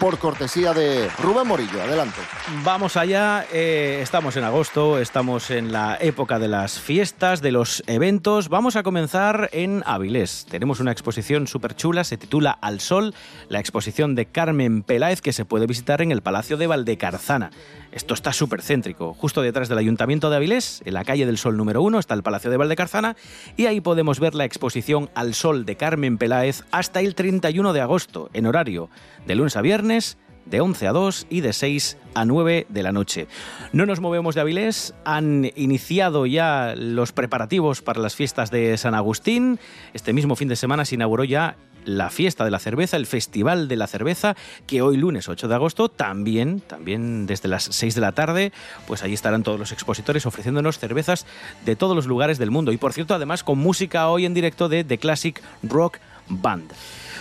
por 0.00 0.18
cortesía 0.18 0.72
de 0.72 1.08
Rubén 1.22 1.46
Morillo. 1.46 1.82
Adelante. 1.82 2.20
Vamos 2.62 2.96
allá, 2.96 3.46
eh, 3.52 4.00
estamos 4.02 4.36
en 4.36 4.44
agosto, 4.44 4.98
estamos 4.98 5.50
en 5.50 5.72
la 5.72 5.96
época 6.00 6.38
de 6.38 6.48
las 6.48 6.78
fiestas, 6.78 7.42
de 7.42 7.52
los 7.52 7.82
eventos. 7.86 8.48
Vamos 8.48 8.76
a 8.76 8.82
comenzar 8.82 9.50
en 9.52 9.82
Avilés. 9.86 10.46
Tenemos 10.50 10.80
una 10.80 10.92
exposición 10.92 11.46
súper 11.46 11.74
chula, 11.74 12.04
se 12.04 12.16
titula 12.16 12.50
Al 12.50 12.80
Sol, 12.80 13.14
la 13.48 13.60
exposición 13.60 14.14
de 14.14 14.26
Carmen 14.26 14.82
Peláez 14.82 15.20
que 15.20 15.32
se 15.32 15.44
puede 15.44 15.66
visitar 15.66 16.02
en 16.02 16.12
el 16.12 16.22
Palacio 16.22 16.56
de 16.56 16.66
Valdecarzana. 16.66 17.50
Esto 17.94 18.14
está 18.14 18.32
súper 18.32 18.60
céntrico. 18.60 19.14
Justo 19.14 19.40
detrás 19.40 19.68
del 19.68 19.78
Ayuntamiento 19.78 20.28
de 20.28 20.34
Avilés, 20.34 20.82
en 20.84 20.94
la 20.94 21.04
calle 21.04 21.26
del 21.26 21.38
Sol 21.38 21.56
número 21.56 21.80
uno, 21.80 22.00
está 22.00 22.14
el 22.14 22.24
Palacio 22.24 22.50
de 22.50 22.56
Valdecarzana 22.56 23.14
y 23.56 23.66
ahí 23.66 23.80
podemos 23.80 24.18
ver 24.18 24.34
la 24.34 24.44
exposición 24.44 25.10
Al 25.14 25.32
Sol 25.32 25.64
de 25.64 25.76
Carmen 25.76 26.18
Peláez 26.18 26.64
hasta 26.72 26.98
el 26.98 27.14
31 27.14 27.72
de 27.72 27.80
agosto, 27.80 28.30
en 28.32 28.46
horario 28.46 28.90
de 29.28 29.36
lunes 29.36 29.56
a 29.56 29.62
viernes, 29.62 30.18
de 30.44 30.60
11 30.60 30.88
a 30.88 30.92
2 30.92 31.26
y 31.30 31.40
de 31.40 31.52
6 31.52 31.96
a 32.14 32.24
9 32.24 32.66
de 32.68 32.82
la 32.82 32.90
noche. 32.90 33.28
No 33.72 33.86
nos 33.86 34.00
movemos 34.00 34.34
de 34.34 34.40
Avilés, 34.40 34.92
han 35.04 35.52
iniciado 35.54 36.26
ya 36.26 36.74
los 36.76 37.12
preparativos 37.12 37.80
para 37.80 38.00
las 38.00 38.16
fiestas 38.16 38.50
de 38.50 38.76
San 38.76 38.96
Agustín. 38.96 39.60
Este 39.92 40.12
mismo 40.12 40.34
fin 40.34 40.48
de 40.48 40.56
semana 40.56 40.84
se 40.84 40.96
inauguró 40.96 41.22
ya 41.22 41.56
la 41.84 42.10
fiesta 42.10 42.44
de 42.44 42.50
la 42.50 42.58
cerveza, 42.58 42.96
el 42.96 43.06
Festival 43.06 43.68
de 43.68 43.76
la 43.76 43.86
Cerveza, 43.86 44.36
que 44.66 44.82
hoy 44.82 44.96
lunes 44.96 45.28
8 45.28 45.48
de 45.48 45.54
agosto 45.54 45.88
también, 45.88 46.60
también 46.60 47.26
desde 47.26 47.48
las 47.48 47.64
6 47.64 47.94
de 47.94 48.00
la 48.00 48.12
tarde, 48.12 48.52
pues 48.86 49.02
allí 49.02 49.14
estarán 49.14 49.42
todos 49.42 49.58
los 49.58 49.72
expositores 49.72 50.26
ofreciéndonos 50.26 50.78
cervezas 50.78 51.26
de 51.64 51.76
todos 51.76 51.96
los 51.96 52.06
lugares 52.06 52.38
del 52.38 52.50
mundo. 52.50 52.72
Y 52.72 52.76
por 52.76 52.92
cierto, 52.92 53.14
además 53.14 53.44
con 53.44 53.58
música 53.58 54.08
hoy 54.08 54.26
en 54.26 54.34
directo 54.34 54.68
de 54.68 54.84
The 54.84 54.98
Classic 54.98 55.40
Rock 55.62 55.98
Band. 56.28 56.72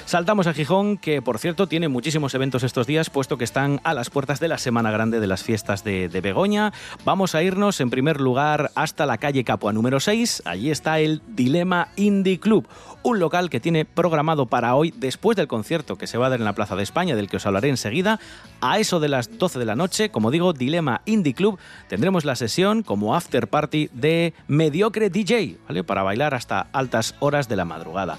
Saltamos 0.06 0.48
a 0.48 0.54
Gijón, 0.54 0.98
que 0.98 1.22
por 1.22 1.40
cierto 1.40 1.68
tiene 1.68 1.88
muchísimos 1.88 2.36
eventos 2.36 2.64
estos 2.64 2.86
días, 2.86 3.10
puesto 3.10 3.38
que 3.38 3.46
están 3.46 3.80
a 3.84 3.94
las 3.94 4.10
puertas 4.10 4.40
de 4.40 4.48
la 4.48 4.58
Semana 4.58 4.92
Grande 4.92 5.20
de 5.20 5.28
las 5.28 5.44
fiestas 5.44 5.84
de, 5.84 6.08
Begoña. 6.08 6.74
Vamos 7.06 7.36
a 7.36 7.42
irnos 7.42 7.80
en 7.80 7.90
primer 7.90 8.20
lugar 8.20 8.72
hasta 8.76 9.06
la 9.06 9.18
calle 9.18 9.44
Capua 9.44 9.74
número 9.74 10.00
6. 10.00 10.44
Allí 10.46 10.72
está 10.72 11.00
el 11.00 11.22
Dilema 11.28 11.88
Indie 11.96 12.40
Club, 12.40 12.68
un 13.02 13.20
local 13.20 13.50
que 13.50 13.60
tiene 13.60 13.86
programado 13.86 14.46
para 14.46 14.76
hoy, 14.76 14.94
después 14.96 15.36
del 15.38 15.48
concierto 15.48 15.98
que 15.98 16.06
se 16.06 16.18
va 16.18 16.28
a 16.28 16.30
dar 16.30 16.40
en 16.40 16.46
la 16.46 16.54
Plaza 16.54 16.76
de 16.76 16.84
España, 16.84 17.16
del 17.16 17.30
que 17.30 17.38
os 17.38 17.46
hablaré 17.46 17.70
enseguida, 17.70 18.20
a 18.62 18.80
eso 18.80 19.00
de 19.00 19.10
las 19.10 19.38
12 19.38 19.58
de 19.58 19.66
la 19.66 19.76
noche, 19.76 20.10
como 20.10 20.32
digo, 20.32 20.54
Dilema 20.54 21.02
Indie 21.06 21.34
Club, 21.34 21.58
tendremos 21.88 22.26
la 22.26 22.36
sesión 22.36 22.84
como 22.84 23.16
after 23.16 23.48
party 23.48 23.90
de 23.94 24.34
Mediocre 24.48 25.10
DJ, 25.10 25.58
¿vale? 25.68 25.84
Para 25.84 26.04
bailar 26.04 26.36
hasta 26.36 26.68
altas 26.74 27.16
horas 27.20 27.48
de 27.48 27.56
la 27.56 27.66
madrugada. 27.66 28.18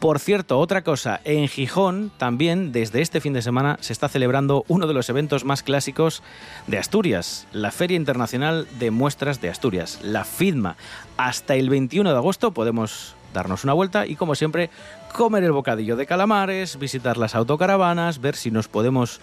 Por 0.00 0.20
cierto, 0.20 0.60
otra 0.60 0.82
cosa, 0.82 1.20
en 1.24 1.48
Gijón 1.48 2.12
también 2.18 2.70
desde 2.70 3.00
este 3.00 3.20
fin 3.20 3.32
de 3.32 3.42
semana 3.42 3.78
se 3.80 3.92
está 3.92 4.08
celebrando 4.08 4.64
uno 4.68 4.86
de 4.86 4.94
los 4.94 5.08
eventos 5.08 5.44
más 5.44 5.64
clásicos 5.64 6.22
de 6.68 6.78
Asturias, 6.78 7.48
la 7.50 7.72
Feria 7.72 7.96
Internacional 7.96 8.68
de 8.78 8.92
Muestras 8.92 9.40
de 9.40 9.50
Asturias, 9.50 9.98
la 10.02 10.24
FIDMA. 10.24 10.76
Hasta 11.16 11.56
el 11.56 11.68
21 11.68 12.12
de 12.12 12.16
agosto 12.16 12.52
podemos 12.52 13.16
darnos 13.34 13.64
una 13.64 13.72
vuelta 13.72 14.06
y 14.06 14.14
como 14.14 14.36
siempre 14.36 14.70
comer 15.12 15.42
el 15.42 15.50
bocadillo 15.50 15.96
de 15.96 16.06
calamares, 16.06 16.78
visitar 16.78 17.16
las 17.16 17.34
autocaravanas, 17.34 18.20
ver 18.20 18.36
si 18.36 18.52
nos 18.52 18.68
podemos 18.68 19.20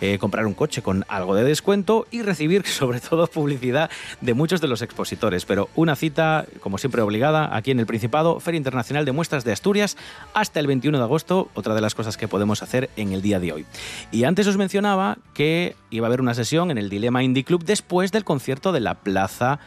eh, 0.00 0.18
comprar 0.18 0.46
un 0.46 0.54
coche 0.54 0.82
con 0.82 1.04
algo 1.08 1.34
de 1.34 1.44
descuento 1.44 2.06
y 2.10 2.22
recibir 2.22 2.66
sobre 2.66 3.00
todo 3.00 3.26
publicidad 3.26 3.90
de 4.20 4.34
muchos 4.34 4.60
de 4.60 4.68
los 4.68 4.82
expositores. 4.82 5.44
Pero 5.44 5.68
una 5.74 5.96
cita, 5.96 6.46
como 6.60 6.78
siempre, 6.78 7.02
obligada 7.02 7.54
aquí 7.56 7.70
en 7.70 7.80
el 7.80 7.86
Principado, 7.86 8.40
Feria 8.40 8.58
Internacional 8.58 9.04
de 9.04 9.12
Muestras 9.12 9.44
de 9.44 9.52
Asturias, 9.52 9.96
hasta 10.34 10.60
el 10.60 10.66
21 10.66 10.98
de 10.98 11.04
agosto, 11.04 11.48
otra 11.54 11.74
de 11.74 11.80
las 11.80 11.94
cosas 11.94 12.16
que 12.16 12.28
podemos 12.28 12.62
hacer 12.62 12.90
en 12.96 13.12
el 13.12 13.22
día 13.22 13.40
de 13.40 13.52
hoy. 13.52 13.66
Y 14.12 14.24
antes 14.24 14.46
os 14.46 14.56
mencionaba 14.56 15.18
que 15.34 15.76
iba 15.90 16.06
a 16.06 16.08
haber 16.08 16.20
una 16.20 16.34
sesión 16.34 16.70
en 16.70 16.78
el 16.78 16.88
Dilema 16.88 17.22
Indie 17.22 17.44
Club 17.44 17.64
después 17.64 18.12
del 18.12 18.24
concierto 18.24 18.72
de 18.72 18.80
la 18.80 18.94
Plaza 18.94 19.58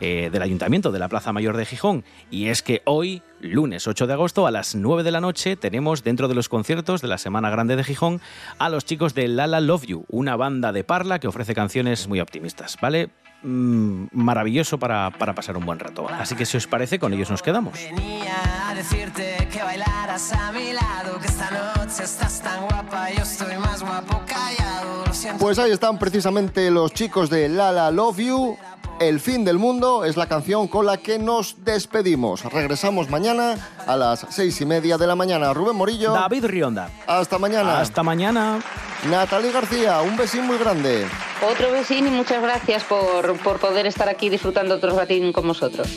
eh, 0.00 0.30
del 0.32 0.42
Ayuntamiento 0.42 0.92
de 0.92 0.98
la 0.98 1.08
Plaza 1.08 1.32
Mayor 1.32 1.56
de 1.56 1.66
Gijón. 1.66 2.04
Y 2.30 2.48
es 2.48 2.62
que 2.62 2.82
hoy, 2.86 3.22
lunes 3.40 3.86
8 3.86 4.06
de 4.06 4.12
agosto, 4.12 4.46
a 4.46 4.50
las 4.50 4.74
9 4.74 5.02
de 5.02 5.10
la 5.10 5.20
noche, 5.20 5.56
tenemos 5.56 6.02
dentro 6.02 6.26
de 6.28 6.34
los 6.34 6.48
conciertos 6.48 7.02
de 7.02 7.08
la 7.08 7.18
Semana 7.18 7.50
Grande 7.50 7.76
de 7.76 7.84
Gijón 7.84 8.20
a 8.58 8.68
los 8.68 8.84
chicos 8.84 9.14
de 9.14 9.28
Lala 9.28 9.60
Love 9.60 9.86
You, 9.86 10.04
una 10.08 10.36
banda 10.36 10.72
de 10.72 10.84
parla 10.84 11.18
que 11.18 11.28
ofrece 11.28 11.54
canciones 11.54 12.08
muy 12.08 12.20
optimistas, 12.20 12.76
¿vale? 12.80 13.10
Mm, 13.42 14.08
maravilloso 14.12 14.78
para, 14.78 15.10
para 15.10 15.34
pasar 15.34 15.56
un 15.56 15.64
buen 15.64 15.78
rato. 15.78 16.06
Así 16.08 16.34
que 16.34 16.44
si 16.44 16.58
os 16.58 16.66
parece, 16.66 16.98
con 16.98 17.14
ellos 17.14 17.30
nos 17.30 17.42
quedamos. 17.42 17.72
Venía 17.72 18.68
a 18.68 18.74
decirte 18.74 19.48
que 19.50 19.62
bailaras 19.62 20.32
a 20.32 20.52
mi 20.52 20.72
lado, 20.72 21.18
que 21.18 21.26
esta 21.26 21.50
noche 21.50 22.04
estás 22.04 22.42
tan 22.42 22.66
guapa, 22.66 23.10
yo 23.10 23.22
estoy 23.22 23.56
más 23.56 23.82
guapo 23.82 24.22
callado. 24.26 25.06
Lo 25.06 25.14
siento. 25.14 25.42
Pues 25.42 25.58
ahí 25.58 25.70
están 25.70 25.98
precisamente 25.98 26.70
los 26.70 26.92
chicos 26.92 27.30
de 27.30 27.48
Lala 27.48 27.90
Love 27.90 28.18
You. 28.18 28.58
El 29.00 29.18
fin 29.18 29.46
del 29.46 29.56
mundo 29.56 30.04
es 30.04 30.18
la 30.18 30.26
canción 30.26 30.68
con 30.68 30.84
la 30.84 30.98
que 30.98 31.18
nos 31.18 31.64
despedimos. 31.64 32.44
Regresamos 32.44 33.08
mañana 33.08 33.56
a 33.86 33.96
las 33.96 34.26
seis 34.28 34.60
y 34.60 34.66
media 34.66 34.98
de 34.98 35.06
la 35.06 35.16
mañana. 35.16 35.54
Rubén 35.54 35.74
Morillo. 35.74 36.12
David 36.12 36.44
Rionda. 36.44 36.90
Hasta 37.06 37.38
mañana. 37.38 37.80
Hasta 37.80 38.02
mañana. 38.02 38.60
Natalie 39.08 39.52
García, 39.52 40.02
un 40.02 40.18
besín 40.18 40.46
muy 40.46 40.58
grande. 40.58 41.06
Otro 41.50 41.72
vecino 41.72 42.08
y 42.08 42.10
muchas 42.10 42.42
gracias 42.42 42.84
por, 42.84 43.38
por 43.38 43.58
poder 43.58 43.86
estar 43.86 44.10
aquí 44.10 44.28
disfrutando 44.28 44.74
otro 44.74 44.94
ratín 44.94 45.32
con 45.32 45.48
vosotros. 45.48 45.88